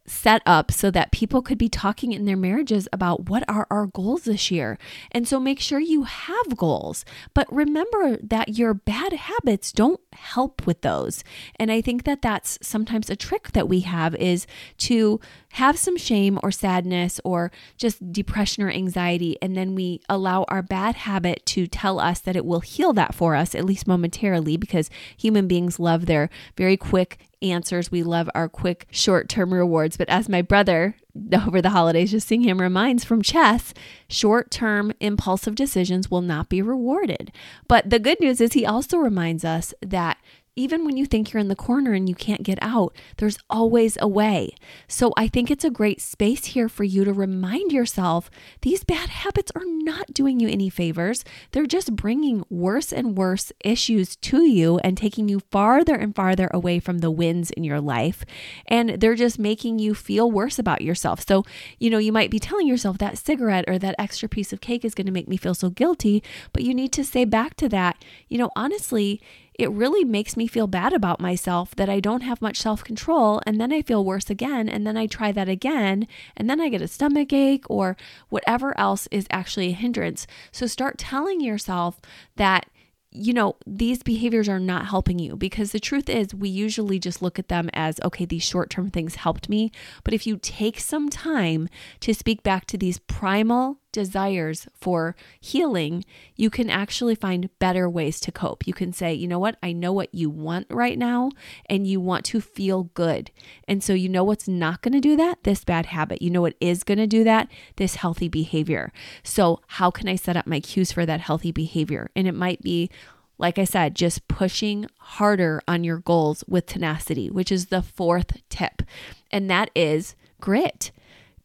set 0.05 0.41
up 0.45 0.71
so 0.71 0.91
that 0.91 1.11
people 1.11 1.41
could 1.41 1.57
be 1.57 1.69
talking 1.69 2.11
in 2.11 2.25
their 2.25 2.37
marriages 2.37 2.87
about 2.91 3.29
what 3.29 3.43
are 3.49 3.67
our 3.69 3.87
goals 3.87 4.23
this 4.23 4.51
year. 4.51 4.77
And 5.11 5.27
so 5.27 5.39
make 5.39 5.59
sure 5.59 5.79
you 5.79 6.03
have 6.03 6.57
goals, 6.57 7.05
but 7.33 7.51
remember 7.51 8.17
that 8.17 8.57
your 8.57 8.73
bad 8.73 9.13
habits 9.13 9.71
don't 9.71 10.01
help 10.13 10.67
with 10.67 10.81
those. 10.81 11.23
And 11.57 11.71
I 11.71 11.81
think 11.81 12.03
that 12.03 12.21
that's 12.21 12.59
sometimes 12.61 13.09
a 13.09 13.15
trick 13.15 13.51
that 13.53 13.69
we 13.69 13.81
have 13.81 14.15
is 14.15 14.45
to 14.79 15.19
have 15.53 15.77
some 15.77 15.97
shame 15.97 16.39
or 16.43 16.51
sadness 16.51 17.21
or 17.23 17.51
just 17.77 18.11
depression 18.11 18.63
or 18.63 18.71
anxiety 18.71 19.37
and 19.41 19.55
then 19.55 19.75
we 19.75 20.01
allow 20.09 20.43
our 20.47 20.63
bad 20.63 20.95
habit 20.95 21.45
to 21.45 21.67
tell 21.67 21.99
us 21.99 22.19
that 22.19 22.35
it 22.35 22.45
will 22.45 22.61
heal 22.61 22.91
that 22.91 23.13
for 23.13 23.35
us 23.35 23.53
at 23.53 23.63
least 23.63 23.87
momentarily 23.87 24.57
because 24.57 24.89
human 25.15 25.47
beings 25.47 25.79
love 25.79 26.07
their 26.07 26.29
very 26.57 26.75
quick 26.75 27.19
answers. 27.43 27.91
We 27.91 28.03
love 28.03 28.29
our 28.33 28.49
quick 28.49 28.87
short 28.91 29.29
term 29.29 29.53
rewards. 29.53 29.97
But 29.97 30.09
as 30.09 30.29
my 30.29 30.41
brother 30.41 30.95
over 31.33 31.61
the 31.61 31.69
holidays, 31.69 32.11
just 32.11 32.27
seeing 32.27 32.41
him 32.41 32.61
reminds 32.61 33.03
from 33.03 33.21
chess, 33.21 33.73
short 34.07 34.51
term 34.51 34.93
impulsive 34.99 35.55
decisions 35.55 36.09
will 36.09 36.21
not 36.21 36.49
be 36.49 36.61
rewarded. 36.61 37.31
But 37.67 37.89
the 37.89 37.99
good 37.99 38.19
news 38.19 38.41
is 38.41 38.53
he 38.53 38.65
also 38.65 38.97
reminds 38.97 39.45
us 39.45 39.73
that 39.81 40.17
even 40.55 40.85
when 40.85 40.97
you 40.97 41.05
think 41.05 41.33
you're 41.33 41.39
in 41.39 41.47
the 41.47 41.55
corner 41.55 41.93
and 41.93 42.07
you 42.07 42.15
can't 42.15 42.43
get 42.43 42.59
out, 42.61 42.95
there's 43.17 43.39
always 43.49 43.97
a 43.99 44.07
way. 44.07 44.53
So 44.87 45.11
I 45.17 45.27
think 45.27 45.49
it's 45.49 45.65
a 45.65 45.71
great 45.71 45.99
space 45.99 46.45
here 46.45 46.69
for 46.69 46.83
you 46.83 47.03
to 47.03 47.13
remind 47.13 47.71
yourself 47.71 48.29
these 48.61 48.83
bad 48.83 49.09
habits 49.09 49.51
are 49.55 49.65
not 49.65 50.13
doing 50.13 50.39
you 50.39 50.47
any 50.47 50.69
favors. 50.69 51.25
They're 51.51 51.65
just 51.65 51.95
bringing 51.95 52.43
worse 52.49 52.93
and 52.93 53.17
worse 53.17 53.51
issues 53.63 54.15
to 54.17 54.43
you 54.43 54.77
and 54.79 54.95
taking 54.95 55.27
you 55.27 55.41
farther 55.51 55.95
and 55.95 56.15
farther 56.15 56.49
away 56.53 56.79
from 56.79 56.99
the 56.99 57.11
wins 57.11 57.49
in 57.51 57.63
your 57.63 57.81
life. 57.81 58.23
And 58.67 59.01
they're 59.01 59.15
just 59.15 59.39
making 59.39 59.79
you 59.79 59.95
feel 59.95 60.29
worse 60.29 60.59
about 60.59 60.81
yourself. 60.81 61.25
So, 61.27 61.43
you 61.79 61.89
know, 61.89 61.97
you 61.97 62.11
might 62.11 62.29
be 62.29 62.39
telling 62.39 62.67
yourself 62.67 62.99
that 62.99 63.17
cigarette 63.17 63.65
or 63.67 63.79
that 63.79 63.95
extra 63.97 64.29
piece 64.29 64.53
of 64.53 64.61
cake 64.61 64.85
is 64.85 64.93
going 64.93 65.07
to 65.07 65.11
make 65.11 65.27
me 65.27 65.37
feel 65.37 65.55
so 65.55 65.69
guilty, 65.69 66.21
but 66.51 66.63
you 66.63 66.73
need 66.75 66.91
to 66.93 67.03
say 67.03 67.25
back 67.25 67.55
to 67.55 67.69
that, 67.69 68.03
you 68.29 68.37
know, 68.37 68.51
honestly, 68.55 69.21
it 69.55 69.71
really 69.71 70.03
makes 70.03 70.35
me 70.35 70.47
feel 70.47 70.67
bad 70.67 70.93
about 70.93 71.19
myself 71.19 71.75
that 71.75 71.89
I 71.89 71.99
don't 71.99 72.21
have 72.21 72.41
much 72.41 72.57
self 72.57 72.83
control. 72.83 73.41
And 73.45 73.59
then 73.59 73.71
I 73.71 73.81
feel 73.81 74.03
worse 74.03 74.29
again. 74.29 74.67
And 74.67 74.85
then 74.85 74.97
I 74.97 75.07
try 75.07 75.31
that 75.31 75.49
again. 75.49 76.07
And 76.35 76.49
then 76.49 76.59
I 76.59 76.69
get 76.69 76.81
a 76.81 76.87
stomach 76.87 77.31
ache 77.33 77.65
or 77.69 77.95
whatever 78.29 78.77
else 78.79 79.07
is 79.11 79.27
actually 79.29 79.69
a 79.69 79.73
hindrance. 79.73 80.25
So 80.51 80.65
start 80.65 80.97
telling 80.97 81.41
yourself 81.41 81.99
that 82.35 82.67
you 83.15 83.31
know, 83.31 83.55
these 83.67 84.01
behaviors 84.01 84.49
are 84.49 84.59
not 84.59 84.87
helping 84.87 85.19
you 85.19 85.35
because 85.35 85.71
the 85.71 85.79
truth 85.79 86.09
is, 86.09 86.33
we 86.33 86.49
usually 86.49 86.97
just 86.97 87.21
look 87.21 87.37
at 87.37 87.47
them 87.47 87.69
as, 87.71 87.99
okay, 88.03 88.25
these 88.25 88.41
short 88.43 88.71
term 88.71 88.89
things 88.89 89.15
helped 89.15 89.47
me. 89.47 89.71
But 90.03 90.15
if 90.15 90.25
you 90.25 90.37
take 90.41 90.79
some 90.79 91.09
time 91.09 91.69
to 91.99 92.13
speak 92.15 92.41
back 92.41 92.65
to 92.65 92.77
these 92.77 92.97
primal 92.97 93.77
desires 93.93 94.67
for 94.75 95.15
healing, 95.39 96.03
you 96.35 96.49
can 96.49 96.69
actually 96.69 97.15
find 97.15 97.49
better 97.59 97.89
ways 97.89 98.19
to 98.19 98.31
cope. 98.33 98.67
You 98.67 98.73
can 98.73 98.91
say, 98.91 99.13
you 99.13 99.27
know 99.27 99.39
what, 99.39 99.55
I 99.63 99.71
know 99.71 99.93
what 99.93 100.13
you 100.13 100.29
want 100.29 100.67
right 100.69 100.97
now, 100.97 101.31
and 101.67 101.87
you 101.87 102.01
want 102.01 102.25
to 102.25 102.41
feel 102.41 102.83
good. 102.93 103.31
And 103.65 103.81
so, 103.81 103.93
you 103.93 104.09
know 104.09 104.25
what's 104.25 104.49
not 104.49 104.81
going 104.81 104.93
to 104.93 104.99
do 104.99 105.15
that? 105.15 105.43
This 105.43 105.63
bad 105.63 105.85
habit. 105.85 106.21
You 106.21 106.29
know 106.29 106.41
what 106.41 106.55
is 106.59 106.83
going 106.83 106.97
to 106.97 107.07
do 107.07 107.23
that? 107.23 107.47
This 107.77 107.95
healthy 107.95 108.27
behavior. 108.27 108.91
So, 109.23 109.61
how 109.67 109.89
can 109.89 110.09
I 110.09 110.15
set 110.15 110.35
up 110.35 110.45
my 110.45 110.59
cues 110.59 110.91
for 110.91 111.05
that 111.05 111.21
healthy 111.21 111.53
behavior? 111.53 112.09
And 112.15 112.27
it 112.27 112.35
might 112.35 112.61
be 112.61 112.89
like 113.37 113.57
I 113.57 113.63
said, 113.63 113.95
just 113.95 114.27
pushing 114.27 114.85
harder 114.99 115.61
on 115.67 115.83
your 115.83 115.97
goals 115.97 116.43
with 116.47 116.65
tenacity, 116.65 117.29
which 117.29 117.51
is 117.51 117.65
the 117.65 117.81
fourth 117.81 118.41
tip. 118.47 118.83
And 119.31 119.49
that 119.49 119.69
is 119.75 120.15
grit. 120.39 120.91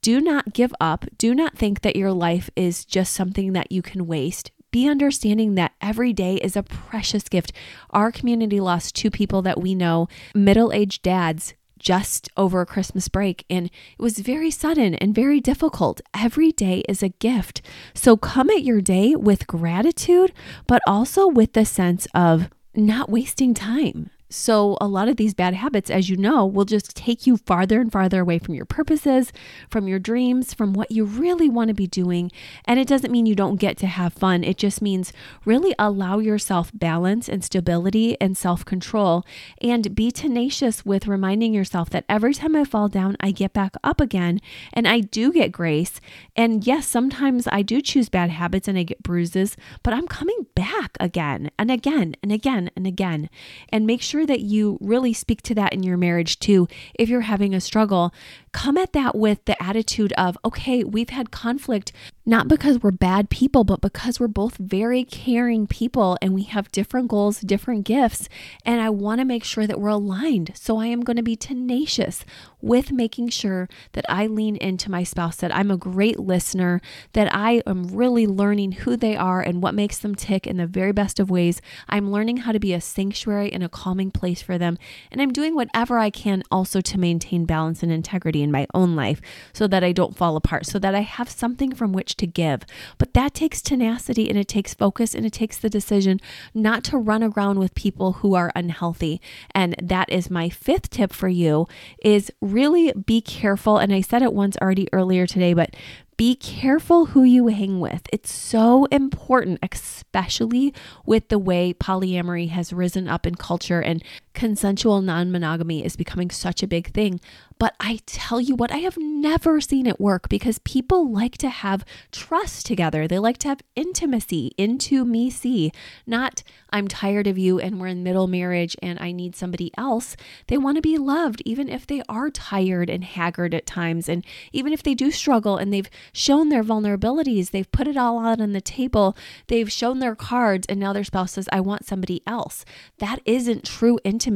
Do 0.02 0.20
not 0.20 0.52
give 0.52 0.72
up. 0.80 1.04
Do 1.18 1.34
not 1.34 1.56
think 1.56 1.80
that 1.82 1.96
your 1.96 2.12
life 2.12 2.50
is 2.56 2.84
just 2.84 3.12
something 3.12 3.52
that 3.52 3.72
you 3.72 3.82
can 3.82 4.06
waste. 4.06 4.50
Be 4.70 4.86
understanding 4.86 5.54
that 5.54 5.72
every 5.80 6.12
day 6.12 6.36
is 6.36 6.56
a 6.56 6.62
precious 6.62 7.28
gift. 7.28 7.52
Our 7.90 8.12
community 8.12 8.60
lost 8.60 8.94
two 8.94 9.10
people 9.10 9.42
that 9.42 9.60
we 9.60 9.74
know, 9.74 10.08
middle 10.34 10.72
aged 10.72 11.02
dads 11.02 11.54
just 11.78 12.28
over 12.36 12.66
Christmas 12.66 13.08
break. 13.08 13.44
And 13.48 13.66
it 13.66 14.02
was 14.02 14.18
very 14.18 14.50
sudden 14.50 14.94
and 14.96 15.14
very 15.14 15.40
difficult. 15.40 16.00
Every 16.14 16.52
day 16.52 16.82
is 16.88 17.02
a 17.02 17.08
gift. 17.08 17.62
So 17.94 18.16
come 18.16 18.50
at 18.50 18.64
your 18.64 18.80
day 18.80 19.14
with 19.14 19.46
gratitude, 19.46 20.32
but 20.66 20.82
also 20.86 21.26
with 21.26 21.52
the 21.52 21.64
sense 21.64 22.06
of 22.14 22.48
not 22.74 23.08
wasting 23.08 23.54
time. 23.54 24.10
So, 24.30 24.76
a 24.80 24.86
lot 24.86 25.08
of 25.08 25.16
these 25.16 25.32
bad 25.32 25.54
habits, 25.54 25.90
as 25.90 26.10
you 26.10 26.16
know, 26.16 26.44
will 26.44 26.66
just 26.66 26.94
take 26.94 27.26
you 27.26 27.38
farther 27.38 27.80
and 27.80 27.90
farther 27.90 28.20
away 28.20 28.38
from 28.38 28.54
your 28.54 28.66
purposes, 28.66 29.32
from 29.70 29.88
your 29.88 29.98
dreams, 29.98 30.52
from 30.52 30.74
what 30.74 30.90
you 30.90 31.04
really 31.04 31.48
want 31.48 31.68
to 31.68 31.74
be 31.74 31.86
doing. 31.86 32.30
And 32.66 32.78
it 32.78 32.86
doesn't 32.86 33.10
mean 33.10 33.24
you 33.24 33.34
don't 33.34 33.56
get 33.56 33.78
to 33.78 33.86
have 33.86 34.12
fun. 34.12 34.44
It 34.44 34.58
just 34.58 34.82
means 34.82 35.14
really 35.46 35.74
allow 35.78 36.18
yourself 36.18 36.70
balance 36.74 37.28
and 37.28 37.42
stability 37.42 38.20
and 38.20 38.36
self 38.36 38.66
control 38.66 39.24
and 39.62 39.94
be 39.94 40.10
tenacious 40.10 40.84
with 40.84 41.06
reminding 41.06 41.54
yourself 41.54 41.88
that 41.90 42.04
every 42.06 42.34
time 42.34 42.54
I 42.54 42.64
fall 42.64 42.88
down, 42.88 43.16
I 43.20 43.30
get 43.30 43.54
back 43.54 43.76
up 43.82 43.98
again 43.98 44.40
and 44.74 44.86
I 44.86 45.00
do 45.00 45.32
get 45.32 45.52
grace. 45.52 46.00
And 46.36 46.66
yes, 46.66 46.86
sometimes 46.86 47.48
I 47.50 47.62
do 47.62 47.80
choose 47.80 48.08
bad 48.10 48.28
habits 48.28 48.68
and 48.68 48.76
I 48.76 48.82
get 48.82 49.02
bruises, 49.02 49.56
but 49.82 49.94
I'm 49.94 50.06
coming 50.06 50.46
back 50.54 50.96
again 51.00 51.50
and 51.58 51.70
again 51.70 52.14
and 52.22 52.30
again 52.30 52.70
and 52.76 52.86
again. 52.86 53.30
And 53.70 53.86
make 53.86 54.02
sure 54.02 54.17
sure 54.18 54.26
that 54.26 54.40
you 54.40 54.78
really 54.80 55.12
speak 55.12 55.42
to 55.42 55.54
that 55.54 55.72
in 55.72 55.84
your 55.84 55.96
marriage 55.96 56.40
too. 56.40 56.66
If 56.98 57.08
you're 57.08 57.20
having 57.20 57.54
a 57.54 57.60
struggle, 57.60 58.12
come 58.52 58.76
at 58.76 58.92
that 58.92 59.14
with 59.14 59.44
the 59.44 59.60
attitude 59.62 60.12
of, 60.14 60.36
okay, 60.44 60.82
we've 60.82 61.10
had 61.10 61.30
conflict 61.30 61.92
not 62.28 62.46
because 62.46 62.82
we're 62.82 62.90
bad 62.90 63.30
people, 63.30 63.64
but 63.64 63.80
because 63.80 64.20
we're 64.20 64.28
both 64.28 64.58
very 64.58 65.02
caring 65.02 65.66
people 65.66 66.18
and 66.20 66.34
we 66.34 66.42
have 66.42 66.70
different 66.70 67.08
goals, 67.08 67.40
different 67.40 67.86
gifts. 67.86 68.28
And 68.66 68.82
I 68.82 68.90
want 68.90 69.22
to 69.22 69.24
make 69.24 69.44
sure 69.44 69.66
that 69.66 69.80
we're 69.80 69.88
aligned. 69.88 70.52
So 70.54 70.76
I 70.76 70.88
am 70.88 71.00
going 71.00 71.16
to 71.16 71.22
be 71.22 71.36
tenacious 71.36 72.26
with 72.60 72.92
making 72.92 73.30
sure 73.30 73.66
that 73.92 74.04
I 74.10 74.26
lean 74.26 74.56
into 74.56 74.90
my 74.90 75.04
spouse, 75.04 75.36
that 75.36 75.56
I'm 75.56 75.70
a 75.70 75.78
great 75.78 76.20
listener, 76.20 76.82
that 77.14 77.34
I 77.34 77.62
am 77.66 77.84
really 77.84 78.26
learning 78.26 78.72
who 78.72 78.94
they 78.94 79.16
are 79.16 79.40
and 79.40 79.62
what 79.62 79.74
makes 79.74 79.96
them 79.96 80.14
tick 80.14 80.46
in 80.46 80.58
the 80.58 80.66
very 80.66 80.92
best 80.92 81.18
of 81.18 81.30
ways. 81.30 81.62
I'm 81.88 82.12
learning 82.12 82.38
how 82.38 82.52
to 82.52 82.60
be 82.60 82.74
a 82.74 82.80
sanctuary 82.82 83.50
and 83.50 83.64
a 83.64 83.70
calming 83.70 84.10
place 84.10 84.42
for 84.42 84.58
them. 84.58 84.76
And 85.10 85.22
I'm 85.22 85.32
doing 85.32 85.54
whatever 85.54 85.98
I 85.98 86.10
can 86.10 86.42
also 86.50 86.82
to 86.82 86.98
maintain 86.98 87.46
balance 87.46 87.82
and 87.82 87.90
integrity 87.90 88.42
in 88.42 88.52
my 88.52 88.66
own 88.74 88.94
life 88.94 89.22
so 89.54 89.66
that 89.68 89.82
I 89.82 89.92
don't 89.92 90.14
fall 90.14 90.36
apart, 90.36 90.66
so 90.66 90.78
that 90.78 90.94
I 90.94 91.00
have 91.00 91.30
something 91.30 91.74
from 91.74 91.94
which 91.94 92.17
to 92.18 92.26
give. 92.26 92.62
But 92.98 93.14
that 93.14 93.34
takes 93.34 93.62
tenacity 93.62 94.28
and 94.28 94.38
it 94.38 94.48
takes 94.48 94.74
focus 94.74 95.14
and 95.14 95.24
it 95.24 95.32
takes 95.32 95.58
the 95.58 95.70
decision 95.70 96.20
not 96.54 96.84
to 96.84 96.98
run 96.98 97.22
around 97.22 97.58
with 97.58 97.74
people 97.74 98.14
who 98.14 98.34
are 98.34 98.52
unhealthy. 98.54 99.20
And 99.54 99.74
that 99.82 100.10
is 100.10 100.30
my 100.30 100.48
fifth 100.48 100.90
tip 100.90 101.12
for 101.12 101.28
you 101.28 101.66
is 102.02 102.30
really 102.40 102.92
be 102.92 103.20
careful. 103.20 103.78
And 103.78 103.92
I 103.92 104.00
said 104.00 104.22
it 104.22 104.32
once 104.32 104.56
already 104.58 104.88
earlier 104.92 105.26
today, 105.26 105.54
but 105.54 105.74
be 106.18 106.34
careful 106.34 107.06
who 107.06 107.22
you 107.22 107.46
hang 107.46 107.78
with. 107.78 108.02
It's 108.12 108.32
so 108.32 108.86
important, 108.86 109.60
especially 109.62 110.74
with 111.06 111.28
the 111.28 111.38
way 111.38 111.72
polyamory 111.72 112.48
has 112.48 112.72
risen 112.72 113.06
up 113.06 113.24
in 113.24 113.36
culture 113.36 113.80
and 113.80 114.02
consensual 114.38 115.02
non 115.02 115.32
monogamy 115.32 115.84
is 115.84 115.96
becoming 115.96 116.30
such 116.30 116.62
a 116.62 116.68
big 116.68 116.92
thing. 116.92 117.20
But 117.58 117.74
I 117.80 117.98
tell 118.06 118.40
you 118.40 118.54
what, 118.54 118.70
I 118.70 118.78
have 118.78 118.96
never 118.96 119.60
seen 119.60 119.84
it 119.88 119.98
work 119.98 120.28
because 120.28 120.60
people 120.60 121.10
like 121.10 121.36
to 121.38 121.48
have 121.48 121.84
trust 122.12 122.64
together. 122.64 123.08
They 123.08 123.18
like 123.18 123.38
to 123.38 123.48
have 123.48 123.62
intimacy, 123.74 124.52
into 124.56 125.04
me 125.04 125.28
see, 125.28 125.72
not 126.06 126.44
I'm 126.70 126.86
tired 126.86 127.26
of 127.26 127.36
you 127.36 127.58
and 127.58 127.80
we're 127.80 127.88
in 127.88 128.04
middle 128.04 128.28
marriage 128.28 128.76
and 128.80 128.96
I 129.00 129.10
need 129.10 129.34
somebody 129.34 129.72
else. 129.76 130.16
They 130.46 130.56
want 130.56 130.76
to 130.76 130.82
be 130.82 130.98
loved, 130.98 131.42
even 131.44 131.68
if 131.68 131.84
they 131.84 132.02
are 132.08 132.30
tired 132.30 132.88
and 132.88 133.02
haggard 133.02 133.54
at 133.54 133.66
times. 133.66 134.08
And 134.08 134.24
even 134.52 134.72
if 134.72 134.84
they 134.84 134.94
do 134.94 135.10
struggle 135.10 135.56
and 135.56 135.72
they've 135.72 135.90
shown 136.12 136.48
their 136.48 136.62
vulnerabilities, 136.62 137.50
they've 137.50 137.70
put 137.72 137.88
it 137.88 137.96
all 137.96 138.24
out 138.24 138.40
on 138.40 138.52
the 138.52 138.60
table, 138.60 139.16
they've 139.48 139.72
shown 139.72 139.98
their 139.98 140.14
cards, 140.14 140.66
and 140.68 140.78
now 140.78 140.92
their 140.92 141.02
spouse 141.02 141.32
says, 141.32 141.48
I 141.50 141.60
want 141.60 141.86
somebody 141.86 142.22
else. 142.24 142.64
That 142.98 143.20
isn't 143.24 143.64
true 143.64 143.98
intimacy. 144.04 144.27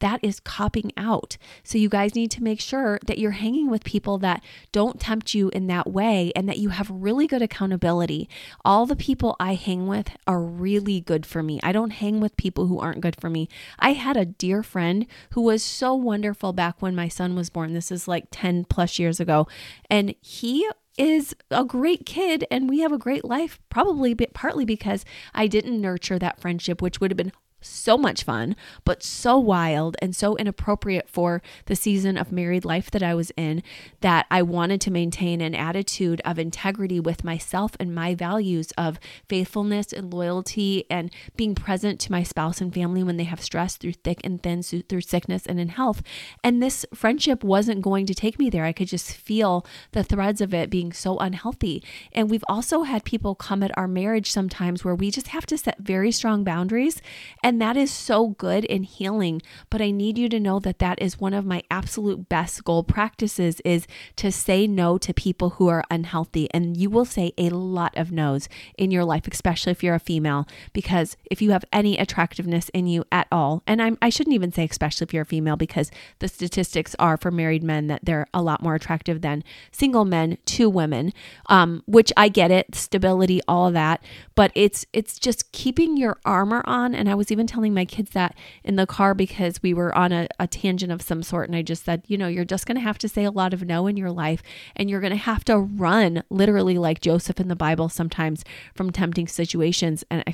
That 0.00 0.20
is 0.22 0.40
copping 0.40 0.92
out. 0.96 1.36
So 1.62 1.78
you 1.78 1.88
guys 1.88 2.14
need 2.14 2.30
to 2.32 2.42
make 2.42 2.60
sure 2.60 2.98
that 3.06 3.18
you're 3.18 3.32
hanging 3.32 3.70
with 3.70 3.84
people 3.84 4.18
that 4.18 4.42
don't 4.72 5.00
tempt 5.00 5.34
you 5.34 5.48
in 5.50 5.66
that 5.68 5.90
way 5.90 6.32
and 6.34 6.48
that 6.48 6.58
you 6.58 6.70
have 6.70 6.90
really 6.90 7.26
good 7.26 7.42
accountability. 7.42 8.28
All 8.64 8.86
the 8.86 8.96
people 8.96 9.36
I 9.38 9.54
hang 9.54 9.86
with 9.86 10.10
are 10.26 10.40
really 10.40 11.00
good 11.00 11.26
for 11.26 11.42
me. 11.42 11.60
I 11.62 11.72
don't 11.72 11.90
hang 11.90 12.20
with 12.20 12.36
people 12.36 12.66
who 12.66 12.78
aren't 12.80 13.00
good 13.00 13.20
for 13.20 13.30
me. 13.30 13.48
I 13.78 13.92
had 13.92 14.16
a 14.16 14.24
dear 14.24 14.62
friend 14.62 15.06
who 15.30 15.42
was 15.42 15.62
so 15.62 15.94
wonderful 15.94 16.52
back 16.52 16.80
when 16.80 16.94
my 16.94 17.08
son 17.08 17.34
was 17.34 17.50
born. 17.50 17.74
This 17.74 17.90
is 17.90 18.08
like 18.08 18.26
10 18.30 18.64
plus 18.64 18.98
years 18.98 19.20
ago. 19.20 19.46
And 19.90 20.14
he 20.20 20.68
is 20.98 21.34
a 21.50 21.64
great 21.64 22.04
kid 22.04 22.44
and 22.50 22.68
we 22.68 22.80
have 22.80 22.92
a 22.92 22.98
great 22.98 23.24
life, 23.24 23.60
probably 23.70 24.14
partly 24.14 24.64
because 24.64 25.04
I 25.32 25.46
didn't 25.46 25.80
nurture 25.80 26.18
that 26.18 26.40
friendship, 26.40 26.82
which 26.82 27.00
would 27.00 27.12
have 27.12 27.16
been 27.16 27.32
so 27.60 27.98
much 27.98 28.24
fun, 28.24 28.54
but 28.84 29.02
so 29.02 29.38
wild 29.38 29.96
and 30.00 30.14
so 30.14 30.36
inappropriate 30.36 31.08
for 31.08 31.42
the 31.66 31.76
season 31.76 32.16
of 32.16 32.32
married 32.32 32.64
life 32.64 32.90
that 32.90 33.02
I 33.02 33.14
was 33.14 33.32
in 33.36 33.62
that 34.00 34.26
I 34.30 34.42
wanted 34.42 34.80
to 34.82 34.90
maintain 34.90 35.40
an 35.40 35.54
attitude 35.54 36.20
of 36.24 36.38
integrity 36.38 37.00
with 37.00 37.24
myself 37.24 37.72
and 37.80 37.94
my 37.94 38.14
values 38.14 38.72
of 38.78 39.00
faithfulness 39.28 39.92
and 39.92 40.12
loyalty 40.12 40.84
and 40.90 41.12
being 41.36 41.54
present 41.54 42.00
to 42.00 42.12
my 42.12 42.22
spouse 42.22 42.60
and 42.60 42.72
family 42.72 43.02
when 43.02 43.16
they 43.16 43.24
have 43.24 43.42
stress 43.42 43.76
through 43.76 43.92
thick 43.92 44.20
and 44.24 44.42
thin, 44.42 44.62
through 44.62 45.00
sickness 45.00 45.46
and 45.46 45.58
in 45.58 45.68
health. 45.68 46.02
And 46.44 46.62
this 46.62 46.86
friendship 46.94 47.42
wasn't 47.42 47.82
going 47.82 48.06
to 48.06 48.14
take 48.14 48.38
me 48.38 48.50
there. 48.50 48.64
I 48.64 48.72
could 48.72 48.88
just 48.88 49.12
feel 49.12 49.66
the 49.92 50.04
threads 50.04 50.40
of 50.40 50.54
it 50.54 50.70
being 50.70 50.92
so 50.92 51.16
unhealthy. 51.18 51.82
And 52.12 52.30
we've 52.30 52.44
also 52.48 52.82
had 52.82 53.04
people 53.04 53.34
come 53.34 53.62
at 53.62 53.76
our 53.76 53.88
marriage 53.88 54.30
sometimes 54.30 54.84
where 54.84 54.94
we 54.94 55.10
just 55.10 55.28
have 55.28 55.46
to 55.46 55.58
set 55.58 55.78
very 55.78 56.12
strong 56.12 56.44
boundaries 56.44 57.00
And 57.42 57.47
that 57.60 57.76
is 57.76 57.90
so 57.90 58.28
good 58.28 58.64
in 58.64 58.82
healing. 58.82 59.40
But 59.70 59.80
I 59.80 59.90
need 59.90 60.18
you 60.18 60.28
to 60.28 60.38
know 60.38 60.58
that 60.60 60.78
that 60.78 61.00
is 61.00 61.18
one 61.18 61.32
of 61.32 61.46
my 61.46 61.62
absolute 61.70 62.28
best 62.28 62.64
goal 62.64 62.82
practices 62.82 63.60
is 63.64 63.86
to 64.16 64.30
say 64.30 64.66
no 64.66 64.98
to 64.98 65.14
people 65.14 65.50
who 65.50 65.68
are 65.68 65.84
unhealthy. 65.90 66.48
And 66.52 66.76
you 66.76 66.90
will 66.90 67.04
say 67.04 67.32
a 67.38 67.48
lot 67.48 67.96
of 67.96 68.12
no's 68.12 68.48
in 68.76 68.90
your 68.90 69.04
life, 69.04 69.26
especially 69.30 69.72
if 69.72 69.82
you're 69.82 69.94
a 69.94 70.00
female, 70.00 70.46
because 70.72 71.16
if 71.30 71.40
you 71.40 71.52
have 71.52 71.64
any 71.72 71.96
attractiveness 71.96 72.68
in 72.70 72.86
you 72.86 73.04
at 73.10 73.28
all, 73.30 73.62
and 73.66 73.80
I'm, 73.80 73.96
I 74.02 74.10
shouldn't 74.10 74.34
even 74.34 74.52
say 74.52 74.64
especially 74.64 75.04
if 75.04 75.14
you're 75.14 75.22
a 75.22 75.26
female, 75.26 75.56
because 75.56 75.90
the 76.18 76.28
statistics 76.28 76.94
are 76.98 77.16
for 77.16 77.30
married 77.30 77.62
men 77.62 77.86
that 77.86 78.04
they're 78.04 78.26
a 78.34 78.42
lot 78.42 78.62
more 78.62 78.74
attractive 78.74 79.20
than 79.20 79.44
single 79.70 80.04
men 80.04 80.38
to 80.46 80.68
women, 80.68 81.12
um, 81.46 81.82
which 81.86 82.12
I 82.16 82.28
get 82.28 82.50
it, 82.50 82.74
stability, 82.74 83.40
all 83.46 83.68
of 83.68 83.74
that. 83.74 84.02
But 84.34 84.50
it's 84.54 84.84
it's 84.92 85.18
just 85.18 85.52
keeping 85.52 85.96
your 85.96 86.18
armor 86.24 86.62
on. 86.64 86.94
And 86.94 87.08
I 87.08 87.14
was 87.14 87.30
even 87.30 87.37
telling 87.46 87.74
my 87.74 87.84
kids 87.84 88.10
that 88.10 88.34
in 88.64 88.76
the 88.76 88.86
car 88.86 89.14
because 89.14 89.62
we 89.62 89.72
were 89.72 89.96
on 89.96 90.12
a, 90.12 90.28
a 90.38 90.46
tangent 90.46 90.92
of 90.92 91.02
some 91.02 91.22
sort, 91.22 91.48
and 91.48 91.56
I 91.56 91.62
just 91.62 91.84
said, 91.84 92.02
you 92.06 92.18
know, 92.18 92.28
you're 92.28 92.44
just 92.44 92.66
going 92.66 92.76
to 92.76 92.82
have 92.82 92.98
to 92.98 93.08
say 93.08 93.24
a 93.24 93.30
lot 93.30 93.54
of 93.54 93.64
no 93.64 93.86
in 93.86 93.96
your 93.96 94.10
life, 94.10 94.42
and 94.76 94.88
you're 94.88 95.00
going 95.00 95.12
to 95.12 95.16
have 95.16 95.44
to 95.44 95.58
run, 95.58 96.22
literally 96.30 96.78
like 96.78 97.00
Joseph 97.00 97.40
in 97.40 97.48
the 97.48 97.56
Bible, 97.56 97.88
sometimes 97.88 98.44
from 98.74 98.90
tempting 98.90 99.28
situations, 99.28 100.04
and 100.10 100.24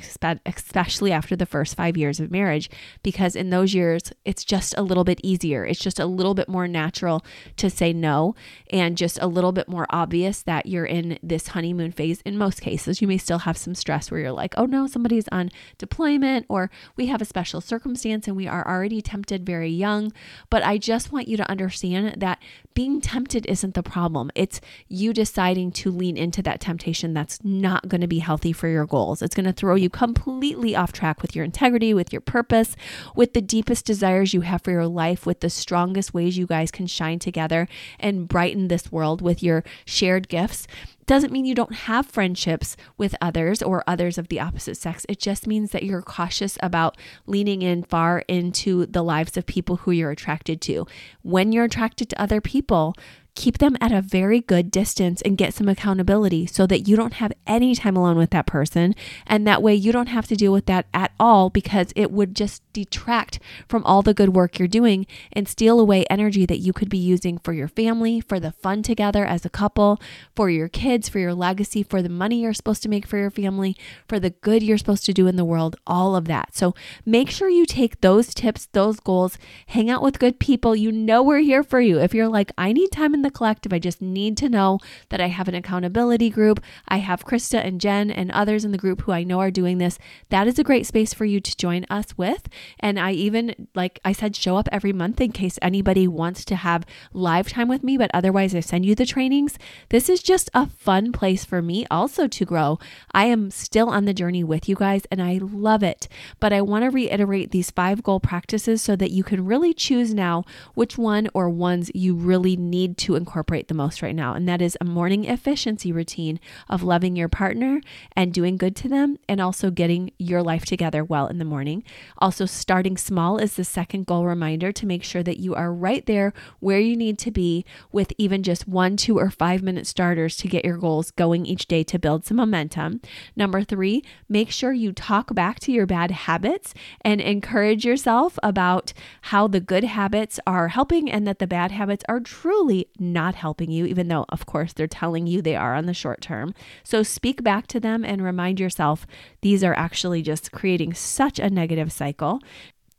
especially 0.45 1.11
after 1.11 1.35
the 1.35 1.45
first 1.45 1.75
five 1.75 1.97
years 1.97 2.19
of 2.19 2.31
marriage, 2.31 2.69
because 3.03 3.35
in 3.35 3.49
those 3.49 3.73
years 3.73 4.11
it's 4.23 4.43
just 4.43 4.73
a 4.77 4.81
little 4.81 5.03
bit 5.03 5.19
easier. 5.23 5.65
It's 5.65 5.79
just 5.79 5.99
a 5.99 6.05
little 6.05 6.33
bit 6.33 6.49
more 6.49 6.67
natural 6.67 7.23
to 7.57 7.69
say 7.69 7.93
no, 7.93 8.35
and 8.69 8.97
just 8.97 9.19
a 9.21 9.27
little 9.27 9.51
bit 9.51 9.67
more 9.67 9.85
obvious 9.89 10.41
that 10.43 10.65
you're 10.65 10.85
in 10.85 11.19
this 11.21 11.47
honeymoon 11.49 11.91
phase. 11.91 12.21
In 12.21 12.37
most 12.37 12.61
cases, 12.61 13.01
you 13.01 13.07
may 13.07 13.17
still 13.17 13.39
have 13.39 13.57
some 13.57 13.75
stress 13.75 14.09
where 14.09 14.19
you're 14.19 14.31
like, 14.31 14.53
oh 14.57 14.65
no, 14.65 14.87
somebody's 14.87 15.27
on 15.31 15.51
deployment, 15.77 16.45
or 16.49 16.69
we 16.95 17.07
have 17.07 17.21
a 17.21 17.25
special 17.25 17.61
circumstance 17.61 18.27
and 18.27 18.35
we 18.35 18.47
are 18.47 18.67
already 18.67 19.01
tempted 19.01 19.45
very 19.45 19.69
young. 19.69 20.13
But 20.49 20.63
I 20.63 20.77
just 20.77 21.11
want 21.11 21.27
you 21.27 21.37
to 21.37 21.49
understand 21.49 22.21
that 22.21 22.41
being 22.75 22.99
tempted 22.99 23.45
isn't 23.47 23.73
the 23.73 23.81
problem. 23.81 24.29
It's 24.35 24.61
you 24.87 25.13
deciding 25.13 25.71
to 25.71 25.89
lean 25.89 26.17
into 26.17 26.43
that 26.43 26.59
temptation 26.59 27.13
that's 27.13 27.43
not 27.43 27.87
going 27.87 28.01
to 28.01 28.07
be 28.07 28.19
healthy 28.19 28.51
for 28.51 28.67
your 28.67 28.85
goals. 28.85 29.21
It's 29.21 29.33
going 29.33 29.45
to 29.45 29.53
throw 29.53 29.75
you 29.75 29.89
completely 29.89 30.75
off 30.75 30.91
track 30.91 31.21
with 31.21 31.35
your 31.35 31.45
integrity, 31.45 31.93
with 31.93 32.11
your 32.11 32.21
purpose, 32.21 32.75
with 33.15 33.33
the 33.33 33.41
deepest 33.41 33.85
desires 33.85 34.33
you 34.33 34.41
have 34.41 34.61
for 34.61 34.71
your 34.71 34.87
life, 34.87 35.25
with 35.25 35.39
the 35.39 35.49
strongest 35.49 36.13
ways 36.13 36.37
you 36.37 36.45
guys 36.45 36.69
can 36.69 36.85
shine 36.85 37.17
together 37.17 37.67
and 37.97 38.27
brighten 38.27 38.67
this 38.67 38.91
world 38.91 39.21
with 39.21 39.41
your 39.41 39.63
shared 39.85 40.27
gifts 40.27 40.67
doesn't 41.05 41.31
mean 41.31 41.45
you 41.45 41.55
don't 41.55 41.73
have 41.73 42.07
friendships 42.07 42.75
with 42.97 43.15
others 43.21 43.61
or 43.61 43.83
others 43.85 44.17
of 44.17 44.27
the 44.27 44.39
opposite 44.39 44.75
sex. 44.75 45.05
It 45.07 45.19
just 45.19 45.45
means 45.45 45.71
that 45.71 45.83
you're 45.83 46.01
cautious 46.01 46.57
about 46.63 46.97
leaning 47.27 47.61
in 47.61 47.83
far 47.83 48.19
into 48.27 48.85
the 48.87 49.03
lives 49.03 49.37
of 49.37 49.45
people 49.45 49.77
who 49.77 49.91
you're 49.91 50.11
attracted 50.11 50.61
to. 50.61 50.87
When 51.21 51.51
you're 51.51 51.65
attracted 51.65 52.09
to 52.09 52.21
other 52.21 52.41
people, 52.41 52.64
people 52.65 52.93
keep 53.35 53.57
them 53.57 53.75
at 53.81 53.91
a 53.91 54.01
very 54.01 54.39
good 54.39 54.71
distance 54.71 55.21
and 55.21 55.37
get 55.37 55.53
some 55.53 55.67
accountability 55.67 56.45
so 56.45 56.65
that 56.65 56.87
you 56.87 56.95
don't 56.95 57.15
have 57.15 57.33
any 57.45 57.75
time 57.75 57.97
alone 57.97 58.17
with 58.17 58.29
that 58.29 58.47
person. 58.47 58.95
And 59.27 59.45
that 59.45 59.61
way 59.61 59.75
you 59.75 59.91
don't 59.91 60.07
have 60.07 60.25
to 60.27 60.35
deal 60.35 60.53
with 60.53 60.65
that 60.67 60.87
at 60.93 61.11
all 61.19 61.49
because 61.49 61.91
it 61.95 62.11
would 62.11 62.33
just 62.33 62.63
detract 62.71 63.39
from 63.67 63.83
all 63.83 64.01
the 64.01 64.13
good 64.13 64.29
work 64.29 64.57
you're 64.57 64.67
doing 64.67 65.05
and 65.33 65.47
steal 65.47 65.79
away 65.79 66.05
energy 66.09 66.45
that 66.45 66.59
you 66.59 66.71
could 66.71 66.89
be 66.89 66.97
using 66.97 67.37
for 67.37 67.51
your 67.51 67.67
family, 67.67 68.21
for 68.21 68.39
the 68.39 68.53
fun 68.53 68.81
together 68.81 69.25
as 69.25 69.45
a 69.45 69.49
couple, 69.49 69.99
for 70.33 70.49
your 70.49 70.69
kids, 70.69 71.09
for 71.09 71.19
your 71.19 71.33
legacy, 71.33 71.83
for 71.83 72.01
the 72.01 72.09
money 72.09 72.41
you're 72.41 72.53
supposed 72.53 72.83
to 72.83 72.89
make 72.89 73.05
for 73.05 73.17
your 73.17 73.31
family, 73.31 73.75
for 74.07 74.19
the 74.19 74.29
good 74.29 74.63
you're 74.63 74.77
supposed 74.77 75.05
to 75.05 75.13
do 75.13 75.27
in 75.27 75.35
the 75.35 75.45
world, 75.45 75.75
all 75.85 76.15
of 76.15 76.25
that. 76.25 76.55
So 76.55 76.73
make 77.05 77.29
sure 77.29 77.49
you 77.49 77.65
take 77.65 77.99
those 77.99 78.33
tips, 78.33 78.67
those 78.71 79.01
goals, 79.01 79.37
hang 79.67 79.89
out 79.89 80.01
with 80.01 80.19
good 80.19 80.39
people. 80.39 80.75
You 80.75 80.91
know, 80.91 81.21
we're 81.21 81.39
here 81.39 81.63
for 81.63 81.81
you. 81.81 81.99
If 81.99 82.13
you're 82.13 82.29
like, 82.29 82.51
I 82.57 82.71
need 82.71 82.91
time 82.91 83.13
in 83.13 83.24
the 83.25 83.31
collective, 83.31 83.73
I 83.73 83.79
just 83.79 84.01
need 84.01 84.37
to 84.37 84.47
know 84.47 84.79
that 85.09 85.19
I 85.19 85.27
have 85.27 85.47
an 85.47 85.55
accountability 85.55 86.29
group. 86.29 86.63
I 86.87 86.97
have 86.97 87.25
Christa 87.25 87.65
and 87.65 87.81
Jen 87.81 88.09
and 88.09 88.31
others 88.31 88.63
in 88.63 88.71
the 88.71 88.77
group 88.77 89.01
who 89.01 89.11
I 89.11 89.23
know 89.23 89.39
are 89.39 89.51
doing 89.51 89.79
this. 89.79 89.97
That 90.29 90.47
is 90.47 90.59
a 90.59 90.63
great 90.63 90.85
space 90.85 91.13
for 91.13 91.25
you 91.25 91.39
to 91.41 91.57
join 91.57 91.85
us 91.89 92.17
with. 92.17 92.47
And 92.79 92.99
I 92.99 93.11
even, 93.11 93.67
like 93.75 93.99
I 94.05 94.13
said, 94.13 94.35
show 94.35 94.57
up 94.57 94.69
every 94.71 94.93
month 94.93 95.19
in 95.19 95.31
case 95.31 95.57
anybody 95.61 96.07
wants 96.07 96.45
to 96.45 96.55
have 96.55 96.85
live 97.11 97.49
time 97.49 97.67
with 97.67 97.83
me, 97.83 97.97
but 97.97 98.11
otherwise, 98.13 98.53
I 98.53 98.59
send 98.59 98.85
you 98.85 98.93
the 98.95 99.05
trainings. 99.05 99.57
This 99.89 100.07
is 100.07 100.21
just 100.21 100.49
a 100.53 100.67
fun 100.67 101.11
place 101.11 101.43
for 101.43 101.61
me 101.61 101.85
also 101.89 102.27
to 102.27 102.45
grow. 102.45 102.77
I 103.11 103.25
am 103.25 103.49
still 103.49 103.89
on 103.89 104.05
the 104.05 104.13
journey 104.13 104.43
with 104.43 104.69
you 104.69 104.75
guys 104.75 105.01
and 105.09 105.21
I 105.21 105.39
love 105.41 105.81
it. 105.81 106.07
But 106.39 106.53
I 106.53 106.61
want 106.61 106.83
to 106.83 106.91
reiterate 106.91 107.51
these 107.51 107.71
five 107.71 108.03
goal 108.03 108.19
practices 108.19 108.81
so 108.81 108.95
that 108.95 109.11
you 109.11 109.23
can 109.23 109.45
really 109.45 109.73
choose 109.73 110.13
now 110.13 110.43
which 110.75 110.97
one 110.97 111.27
or 111.33 111.49
ones 111.49 111.89
you 111.95 112.13
really 112.13 112.55
need 112.55 112.97
to 112.99 113.14
incorporate 113.15 113.67
the 113.67 113.73
most 113.73 114.01
right 114.01 114.15
now. 114.15 114.33
And 114.33 114.47
that 114.47 114.61
is 114.61 114.77
a 114.79 114.85
morning 114.85 115.25
efficiency 115.25 115.91
routine 115.91 116.39
of 116.69 116.83
loving 116.83 117.15
your 117.15 117.29
partner 117.29 117.81
and 118.15 118.33
doing 118.33 118.57
good 118.57 118.75
to 118.77 118.89
them 118.89 119.17
and 119.27 119.41
also 119.41 119.71
getting 119.71 120.11
your 120.17 120.41
life 120.41 120.65
together 120.65 121.03
well 121.03 121.27
in 121.27 121.37
the 121.37 121.45
morning. 121.45 121.83
Also, 122.17 122.45
starting 122.45 122.97
small 122.97 123.37
is 123.37 123.55
the 123.55 123.63
second 123.63 124.05
goal 124.05 124.25
reminder 124.25 124.71
to 124.71 124.85
make 124.85 125.03
sure 125.03 125.23
that 125.23 125.39
you 125.39 125.55
are 125.55 125.73
right 125.73 126.05
there 126.05 126.33
where 126.59 126.79
you 126.79 126.95
need 126.95 127.17
to 127.19 127.31
be 127.31 127.65
with 127.91 128.11
even 128.17 128.43
just 128.43 128.67
one, 128.67 128.97
two, 128.97 129.17
or 129.17 129.29
five 129.29 129.61
minute 129.61 129.87
starters 129.87 130.37
to 130.37 130.47
get 130.47 130.65
your 130.65 130.77
goals 130.77 131.11
going 131.11 131.45
each 131.45 131.67
day 131.67 131.83
to 131.83 131.99
build 131.99 132.25
some 132.25 132.37
momentum. 132.37 133.01
Number 133.35 133.63
three, 133.63 134.03
make 134.29 134.51
sure 134.51 134.73
you 134.73 134.91
talk 134.91 135.33
back 135.33 135.59
to 135.61 135.71
your 135.71 135.85
bad 135.85 136.11
habits 136.11 136.73
and 137.01 137.21
encourage 137.21 137.85
yourself 137.85 138.37
about 138.43 138.93
how 139.23 139.47
the 139.47 139.59
good 139.59 139.83
habits 139.83 140.39
are 140.45 140.69
helping 140.69 141.09
and 141.09 141.27
that 141.27 141.39
the 141.39 141.47
bad 141.47 141.71
habits 141.71 142.03
are 142.07 142.19
truly 142.19 142.87
not 143.13 143.35
helping 143.35 143.71
you, 143.71 143.85
even 143.85 144.07
though, 144.07 144.25
of 144.29 144.45
course, 144.45 144.73
they're 144.73 144.87
telling 144.87 145.27
you 145.27 145.41
they 145.41 145.55
are 145.55 145.75
on 145.75 145.85
the 145.85 145.93
short 145.93 146.21
term. 146.21 146.53
So 146.83 147.03
speak 147.03 147.43
back 147.43 147.67
to 147.67 147.79
them 147.79 148.03
and 148.03 148.23
remind 148.23 148.59
yourself 148.59 149.05
these 149.41 149.63
are 149.63 149.73
actually 149.73 150.21
just 150.21 150.51
creating 150.51 150.93
such 150.93 151.39
a 151.39 151.49
negative 151.49 151.91
cycle. 151.91 152.39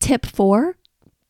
Tip 0.01 0.27
four 0.27 0.77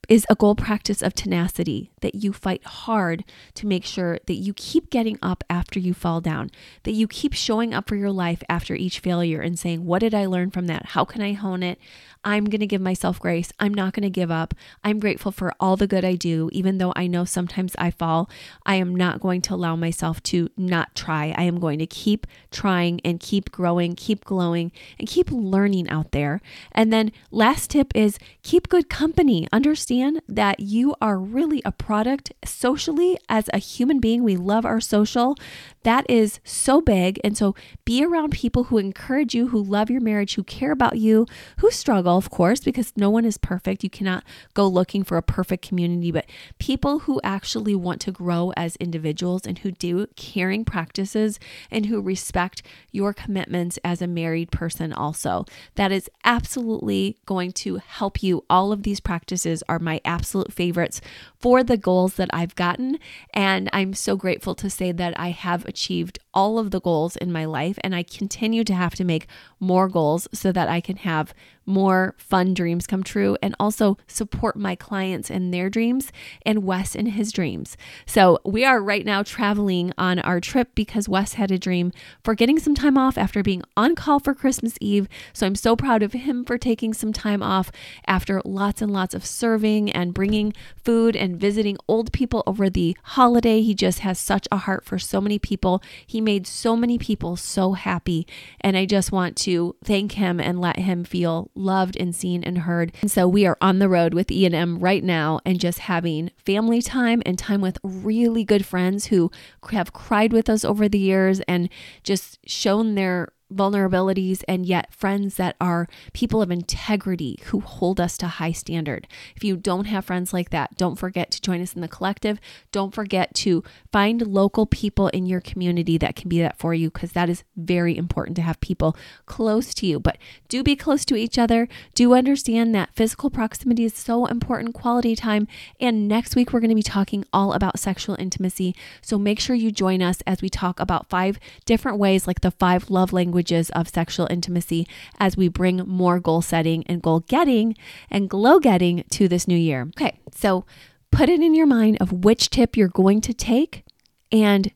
is 0.08 0.26
a 0.30 0.34
goal 0.34 0.54
practice 0.54 1.02
of 1.02 1.14
tenacity 1.14 1.90
that 2.00 2.14
you 2.14 2.32
fight 2.32 2.64
hard 2.64 3.24
to 3.54 3.66
make 3.66 3.84
sure 3.84 4.18
that 4.26 4.34
you 4.34 4.54
keep 4.54 4.90
getting 4.90 5.18
up 5.20 5.42
after 5.50 5.78
you 5.78 5.92
fall 5.92 6.20
down, 6.20 6.50
that 6.84 6.92
you 6.92 7.08
keep 7.08 7.32
showing 7.32 7.74
up 7.74 7.88
for 7.88 7.96
your 7.96 8.12
life 8.12 8.42
after 8.48 8.74
each 8.74 9.00
failure 9.00 9.40
and 9.40 9.58
saying, 9.58 9.84
What 9.84 10.00
did 10.00 10.14
I 10.14 10.26
learn 10.26 10.50
from 10.50 10.66
that? 10.66 10.86
How 10.86 11.04
can 11.04 11.22
I 11.22 11.32
hone 11.32 11.62
it? 11.62 11.78
I'm 12.26 12.46
going 12.46 12.60
to 12.60 12.66
give 12.66 12.80
myself 12.80 13.20
grace. 13.20 13.52
I'm 13.60 13.72
not 13.72 13.94
going 13.94 14.02
to 14.02 14.10
give 14.10 14.32
up. 14.32 14.52
I'm 14.82 14.98
grateful 14.98 15.30
for 15.30 15.54
all 15.60 15.76
the 15.76 15.86
good 15.86 16.04
I 16.04 16.16
do, 16.16 16.50
even 16.52 16.78
though 16.78 16.92
I 16.96 17.06
know 17.06 17.24
sometimes 17.24 17.76
I 17.78 17.92
fall. 17.92 18.28
I 18.66 18.74
am 18.74 18.96
not 18.96 19.20
going 19.20 19.42
to 19.42 19.54
allow 19.54 19.76
myself 19.76 20.20
to 20.24 20.48
not 20.56 20.96
try. 20.96 21.32
I 21.36 21.44
am 21.44 21.60
going 21.60 21.78
to 21.78 21.86
keep 21.86 22.26
trying 22.50 23.00
and 23.04 23.20
keep 23.20 23.52
growing, 23.52 23.94
keep 23.94 24.24
glowing, 24.24 24.72
and 24.98 25.06
keep 25.06 25.30
learning 25.30 25.88
out 25.88 26.10
there. 26.10 26.40
And 26.72 26.92
then, 26.92 27.12
last 27.30 27.70
tip 27.70 27.92
is 27.94 28.18
keep 28.42 28.68
good 28.68 28.90
company. 28.90 29.46
Understand 29.52 30.20
that 30.28 30.58
you 30.58 30.96
are 31.00 31.20
really 31.20 31.62
a 31.64 31.70
product 31.70 32.32
socially 32.44 33.16
as 33.28 33.48
a 33.52 33.58
human 33.58 34.00
being. 34.00 34.24
We 34.24 34.36
love 34.36 34.66
our 34.66 34.80
social. 34.80 35.36
That 35.84 36.04
is 36.10 36.40
so 36.42 36.80
big. 36.80 37.20
And 37.22 37.36
so, 37.36 37.54
be 37.84 38.04
around 38.04 38.32
people 38.32 38.64
who 38.64 38.78
encourage 38.78 39.32
you, 39.32 39.48
who 39.48 39.62
love 39.62 39.90
your 39.90 40.00
marriage, 40.00 40.34
who 40.34 40.42
care 40.42 40.72
about 40.72 40.98
you, 40.98 41.26
who 41.58 41.70
struggle 41.70 42.15
of 42.16 42.30
course, 42.30 42.60
because 42.60 42.92
no 42.96 43.10
one 43.10 43.24
is 43.24 43.38
perfect. 43.38 43.84
You 43.84 43.90
cannot 43.90 44.24
go 44.54 44.66
looking 44.66 45.04
for 45.04 45.16
a 45.16 45.22
perfect 45.22 45.66
community, 45.66 46.10
but 46.10 46.26
people 46.58 47.00
who 47.00 47.20
actually 47.22 47.74
want 47.74 48.00
to 48.02 48.12
grow 48.12 48.52
as 48.56 48.76
individuals 48.76 49.46
and 49.46 49.58
who 49.58 49.70
do 49.70 50.06
caring 50.16 50.64
practices 50.64 51.38
and 51.70 51.86
who 51.86 52.00
respect 52.00 52.62
your 52.92 53.12
commitments 53.12 53.78
as 53.84 54.02
a 54.02 54.06
married 54.06 54.50
person, 54.50 54.92
also. 54.92 55.44
That 55.74 55.92
is 55.92 56.10
absolutely 56.24 57.18
going 57.26 57.52
to 57.52 57.76
help 57.76 58.22
you. 58.22 58.44
All 58.50 58.72
of 58.72 58.82
these 58.82 59.00
practices 59.00 59.62
are 59.68 59.78
my 59.78 60.00
absolute 60.04 60.52
favorites 60.52 61.00
for 61.38 61.62
the 61.62 61.76
goals 61.76 62.14
that 62.14 62.30
I've 62.32 62.54
gotten. 62.54 62.98
And 63.32 63.68
I'm 63.72 63.94
so 63.94 64.16
grateful 64.16 64.54
to 64.56 64.70
say 64.70 64.92
that 64.92 65.18
I 65.18 65.30
have 65.30 65.64
achieved 65.64 66.18
all 66.34 66.58
of 66.58 66.70
the 66.70 66.80
goals 66.80 67.16
in 67.16 67.32
my 67.32 67.44
life 67.44 67.78
and 67.82 67.94
I 67.94 68.02
continue 68.02 68.64
to 68.64 68.74
have 68.74 68.94
to 68.96 69.04
make 69.04 69.26
more 69.60 69.88
goals 69.88 70.28
so 70.32 70.52
that 70.52 70.68
I 70.68 70.80
can 70.80 70.96
have 70.98 71.32
more 71.66 72.14
fun 72.16 72.54
dreams 72.54 72.86
come 72.86 73.02
true 73.02 73.36
and 73.42 73.54
also 73.58 73.98
support 74.06 74.56
my 74.56 74.74
clients 74.74 75.30
in 75.30 75.50
their 75.50 75.68
dreams 75.68 76.12
and 76.44 76.64
Wes 76.64 76.94
in 76.94 77.06
his 77.06 77.32
dreams. 77.32 77.76
So, 78.06 78.38
we 78.44 78.64
are 78.64 78.80
right 78.80 79.04
now 79.04 79.22
traveling 79.22 79.92
on 79.98 80.18
our 80.20 80.40
trip 80.40 80.70
because 80.74 81.08
Wes 81.08 81.34
had 81.34 81.50
a 81.50 81.58
dream 81.58 81.92
for 82.22 82.34
getting 82.34 82.58
some 82.58 82.74
time 82.74 82.96
off 82.96 83.18
after 83.18 83.42
being 83.42 83.62
on 83.76 83.94
call 83.94 84.20
for 84.20 84.34
Christmas 84.34 84.78
Eve. 84.80 85.08
So, 85.32 85.46
I'm 85.46 85.54
so 85.54 85.76
proud 85.76 86.02
of 86.02 86.12
him 86.12 86.44
for 86.44 86.58
taking 86.58 86.94
some 86.94 87.12
time 87.12 87.42
off 87.42 87.70
after 88.06 88.40
lots 88.44 88.80
and 88.80 88.92
lots 88.92 89.14
of 89.14 89.26
serving 89.26 89.90
and 89.90 90.14
bringing 90.14 90.52
food 90.82 91.16
and 91.16 91.36
visiting 91.38 91.76
old 91.88 92.12
people 92.12 92.42
over 92.46 92.70
the 92.70 92.96
holiday. 93.02 93.60
He 93.60 93.74
just 93.74 94.00
has 94.00 94.18
such 94.18 94.46
a 94.52 94.58
heart 94.58 94.84
for 94.84 94.98
so 94.98 95.20
many 95.20 95.38
people. 95.38 95.82
He 96.06 96.20
made 96.20 96.46
so 96.46 96.76
many 96.76 96.98
people 96.98 97.36
so 97.36 97.72
happy. 97.72 98.26
And 98.60 98.76
I 98.76 98.86
just 98.86 99.12
want 99.12 99.36
to 99.38 99.74
thank 99.84 100.12
him 100.12 100.40
and 100.40 100.60
let 100.60 100.78
him 100.78 101.04
feel 101.04 101.50
loved 101.56 101.96
and 101.96 102.14
seen 102.14 102.44
and 102.44 102.58
heard. 102.58 102.92
And 103.02 103.10
so 103.10 103.26
we 103.26 103.46
are 103.46 103.58
on 103.60 103.78
the 103.78 103.88
road 103.88 104.14
with 104.14 104.30
E&M 104.30 104.78
right 104.78 105.02
now 105.02 105.40
and 105.44 105.60
just 105.60 105.80
having 105.80 106.30
family 106.36 106.82
time 106.82 107.22
and 107.24 107.38
time 107.38 107.60
with 107.60 107.78
really 107.82 108.44
good 108.44 108.64
friends 108.64 109.06
who 109.06 109.30
have 109.70 109.92
cried 109.92 110.32
with 110.32 110.48
us 110.48 110.64
over 110.64 110.88
the 110.88 110.98
years 110.98 111.40
and 111.48 111.68
just 112.02 112.38
shown 112.46 112.94
their 112.94 113.28
vulnerabilities 113.52 114.42
and 114.48 114.66
yet 114.66 114.92
friends 114.92 115.36
that 115.36 115.54
are 115.60 115.88
people 116.12 116.42
of 116.42 116.50
integrity 116.50 117.38
who 117.46 117.60
hold 117.60 118.00
us 118.00 118.18
to 118.18 118.26
high 118.26 118.52
standard. 118.52 119.06
If 119.36 119.44
you 119.44 119.56
don't 119.56 119.84
have 119.84 120.04
friends 120.04 120.32
like 120.32 120.50
that, 120.50 120.76
don't 120.76 120.96
forget 120.96 121.30
to 121.30 121.40
join 121.40 121.62
us 121.62 121.74
in 121.74 121.80
the 121.80 121.88
collective. 121.88 122.40
Don't 122.72 122.94
forget 122.94 123.34
to 123.36 123.62
find 123.92 124.26
local 124.26 124.66
people 124.66 125.08
in 125.08 125.26
your 125.26 125.40
community 125.40 125.96
that 125.98 126.16
can 126.16 126.28
be 126.28 126.40
that 126.40 126.58
for 126.58 126.74
you 126.74 126.90
because 126.90 127.12
that 127.12 127.30
is 127.30 127.44
very 127.56 127.96
important 127.96 128.36
to 128.36 128.42
have 128.42 128.60
people 128.60 128.96
close 129.26 129.74
to 129.74 129.86
you. 129.86 130.00
But 130.00 130.18
do 130.48 130.62
be 130.62 130.74
close 130.74 131.04
to 131.06 131.16
each 131.16 131.38
other. 131.38 131.68
Do 131.94 132.14
understand 132.14 132.74
that 132.74 132.94
physical 132.94 133.30
proximity 133.30 133.84
is 133.84 133.94
so 133.94 134.26
important, 134.26 134.74
quality 134.74 135.14
time. 135.14 135.46
And 135.80 136.08
next 136.08 136.34
week 136.34 136.52
we're 136.52 136.60
going 136.60 136.70
to 136.70 136.74
be 136.74 136.82
talking 136.82 137.24
all 137.32 137.52
about 137.52 137.78
sexual 137.78 138.16
intimacy. 138.18 138.74
So 139.02 139.18
make 139.18 139.38
sure 139.38 139.54
you 139.54 139.70
join 139.70 140.02
us 140.02 140.18
as 140.26 140.42
we 140.42 140.48
talk 140.48 140.80
about 140.80 141.08
five 141.08 141.38
different 141.64 141.98
ways 141.98 142.26
like 142.26 142.40
the 142.40 142.50
five 142.50 142.90
love 142.90 143.12
languages 143.12 143.35
languages 143.36 143.68
of 143.70 143.86
sexual 143.88 144.26
intimacy 144.30 144.86
as 145.18 145.36
we 145.36 145.46
bring 145.48 145.76
more 145.86 146.18
goal 146.18 146.40
setting 146.40 146.82
and 146.86 147.02
goal 147.02 147.20
getting 147.20 147.76
and 148.10 148.30
glow 148.30 148.58
getting 148.58 149.04
to 149.10 149.28
this 149.28 149.46
new 149.46 149.56
year. 149.56 149.82
Okay, 149.88 150.18
so 150.34 150.64
put 151.12 151.28
it 151.28 151.40
in 151.40 151.54
your 151.54 151.66
mind 151.66 151.98
of 152.00 152.24
which 152.24 152.48
tip 152.48 152.76
you're 152.78 152.88
going 152.88 153.20
to 153.20 153.34
take 153.34 153.84
and 154.32 154.72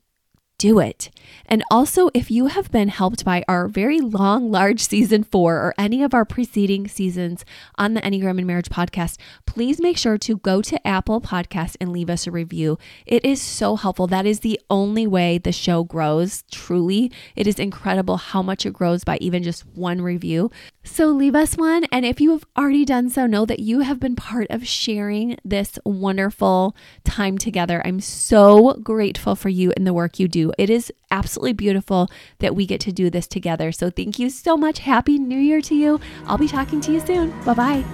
do 0.60 0.78
it. 0.78 1.10
And 1.46 1.64
also, 1.70 2.10
if 2.12 2.30
you 2.30 2.46
have 2.46 2.70
been 2.70 2.88
helped 2.88 3.24
by 3.24 3.42
our 3.48 3.66
very 3.66 3.98
long, 3.98 4.50
large 4.52 4.80
season 4.80 5.24
four 5.24 5.56
or 5.56 5.74
any 5.78 6.02
of 6.02 6.12
our 6.12 6.26
preceding 6.26 6.86
seasons 6.86 7.46
on 7.78 7.94
the 7.94 8.02
Enneagram 8.02 8.36
and 8.36 8.46
Marriage 8.46 8.68
podcast, 8.68 9.16
please 9.46 9.80
make 9.80 9.96
sure 9.96 10.18
to 10.18 10.36
go 10.36 10.60
to 10.60 10.86
Apple 10.86 11.20
Podcast 11.20 11.76
and 11.80 11.90
leave 11.90 12.10
us 12.10 12.26
a 12.26 12.30
review. 12.30 12.78
It 13.06 13.24
is 13.24 13.40
so 13.40 13.76
helpful. 13.76 14.06
That 14.06 14.26
is 14.26 14.40
the 14.40 14.60
only 14.68 15.06
way 15.06 15.38
the 15.38 15.50
show 15.50 15.82
grows, 15.82 16.44
truly. 16.52 17.10
It 17.34 17.46
is 17.46 17.58
incredible 17.58 18.18
how 18.18 18.42
much 18.42 18.66
it 18.66 18.74
grows 18.74 19.02
by 19.02 19.16
even 19.22 19.42
just 19.42 19.66
one 19.66 20.02
review. 20.02 20.50
So 20.84 21.06
leave 21.06 21.34
us 21.34 21.54
one. 21.54 21.84
And 21.90 22.04
if 22.04 22.20
you 22.20 22.32
have 22.32 22.44
already 22.58 22.84
done 22.84 23.08
so, 23.08 23.26
know 23.26 23.46
that 23.46 23.60
you 23.60 23.80
have 23.80 23.98
been 23.98 24.14
part 24.14 24.46
of 24.50 24.66
sharing 24.66 25.38
this 25.42 25.78
wonderful 25.86 26.76
time 27.04 27.38
together. 27.38 27.80
I'm 27.82 28.00
so 28.00 28.74
grateful 28.74 29.34
for 29.34 29.48
you 29.48 29.72
and 29.74 29.86
the 29.86 29.94
work 29.94 30.18
you 30.18 30.28
do. 30.28 30.49
It 30.58 30.70
is 30.70 30.92
absolutely 31.10 31.52
beautiful 31.52 32.10
that 32.38 32.54
we 32.54 32.66
get 32.66 32.80
to 32.82 32.92
do 32.92 33.10
this 33.10 33.26
together. 33.26 33.72
So 33.72 33.90
thank 33.90 34.18
you 34.18 34.30
so 34.30 34.56
much. 34.56 34.80
Happy 34.80 35.18
New 35.18 35.38
Year 35.38 35.60
to 35.62 35.74
you. 35.74 36.00
I'll 36.26 36.38
be 36.38 36.48
talking 36.48 36.80
to 36.82 36.92
you 36.92 37.00
soon. 37.00 37.30
Bye 37.44 37.54
bye. 37.54 37.84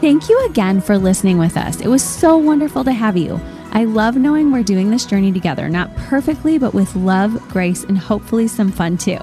Thank 0.00 0.28
you 0.28 0.46
again 0.46 0.80
for 0.80 0.96
listening 0.96 1.38
with 1.38 1.56
us. 1.56 1.80
It 1.80 1.88
was 1.88 2.02
so 2.04 2.36
wonderful 2.36 2.84
to 2.84 2.92
have 2.92 3.16
you. 3.16 3.40
I 3.72 3.84
love 3.84 4.16
knowing 4.16 4.50
we're 4.50 4.62
doing 4.62 4.90
this 4.90 5.04
journey 5.04 5.32
together, 5.32 5.68
not 5.68 5.94
perfectly, 5.96 6.56
but 6.56 6.72
with 6.72 6.94
love, 6.96 7.48
grace, 7.48 7.84
and 7.84 7.98
hopefully 7.98 8.48
some 8.48 8.72
fun 8.72 8.96
too. 8.96 9.18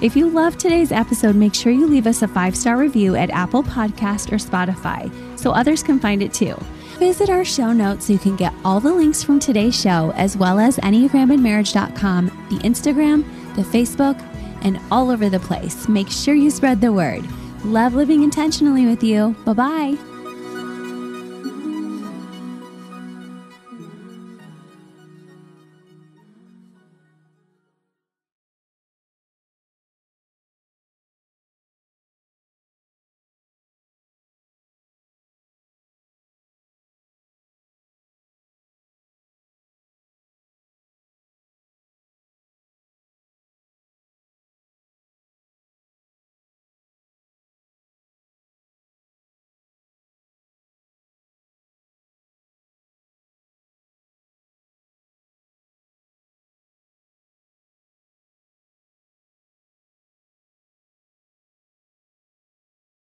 If 0.00 0.16
you 0.16 0.28
loved 0.28 0.58
today's 0.58 0.90
episode, 0.90 1.36
make 1.36 1.54
sure 1.54 1.70
you 1.70 1.86
leave 1.86 2.06
us 2.06 2.22
a 2.22 2.28
five 2.28 2.56
star 2.56 2.76
review 2.76 3.14
at 3.14 3.30
Apple 3.30 3.62
Podcast 3.62 4.32
or 4.32 4.36
Spotify 4.36 5.10
so 5.38 5.52
others 5.52 5.82
can 5.82 6.00
find 6.00 6.22
it 6.22 6.32
too. 6.32 6.56
Visit 7.02 7.30
our 7.30 7.44
show 7.44 7.72
notes 7.72 8.06
so 8.06 8.12
you 8.12 8.18
can 8.20 8.36
get 8.36 8.54
all 8.64 8.78
the 8.78 8.94
links 8.94 9.24
from 9.24 9.40
today's 9.40 9.74
show, 9.78 10.12
as 10.14 10.36
well 10.36 10.60
as 10.60 10.76
EnneagramandMarriage.com, 10.76 12.26
the 12.48 12.58
Instagram, 12.58 13.24
the 13.56 13.62
Facebook, 13.62 14.16
and 14.62 14.78
all 14.92 15.10
over 15.10 15.28
the 15.28 15.40
place. 15.40 15.88
Make 15.88 16.08
sure 16.08 16.36
you 16.36 16.48
spread 16.48 16.80
the 16.80 16.92
word. 16.92 17.24
Love 17.64 17.94
living 17.94 18.22
intentionally 18.22 18.86
with 18.86 19.02
you. 19.02 19.34
Bye 19.44 19.52
bye. 19.52 20.11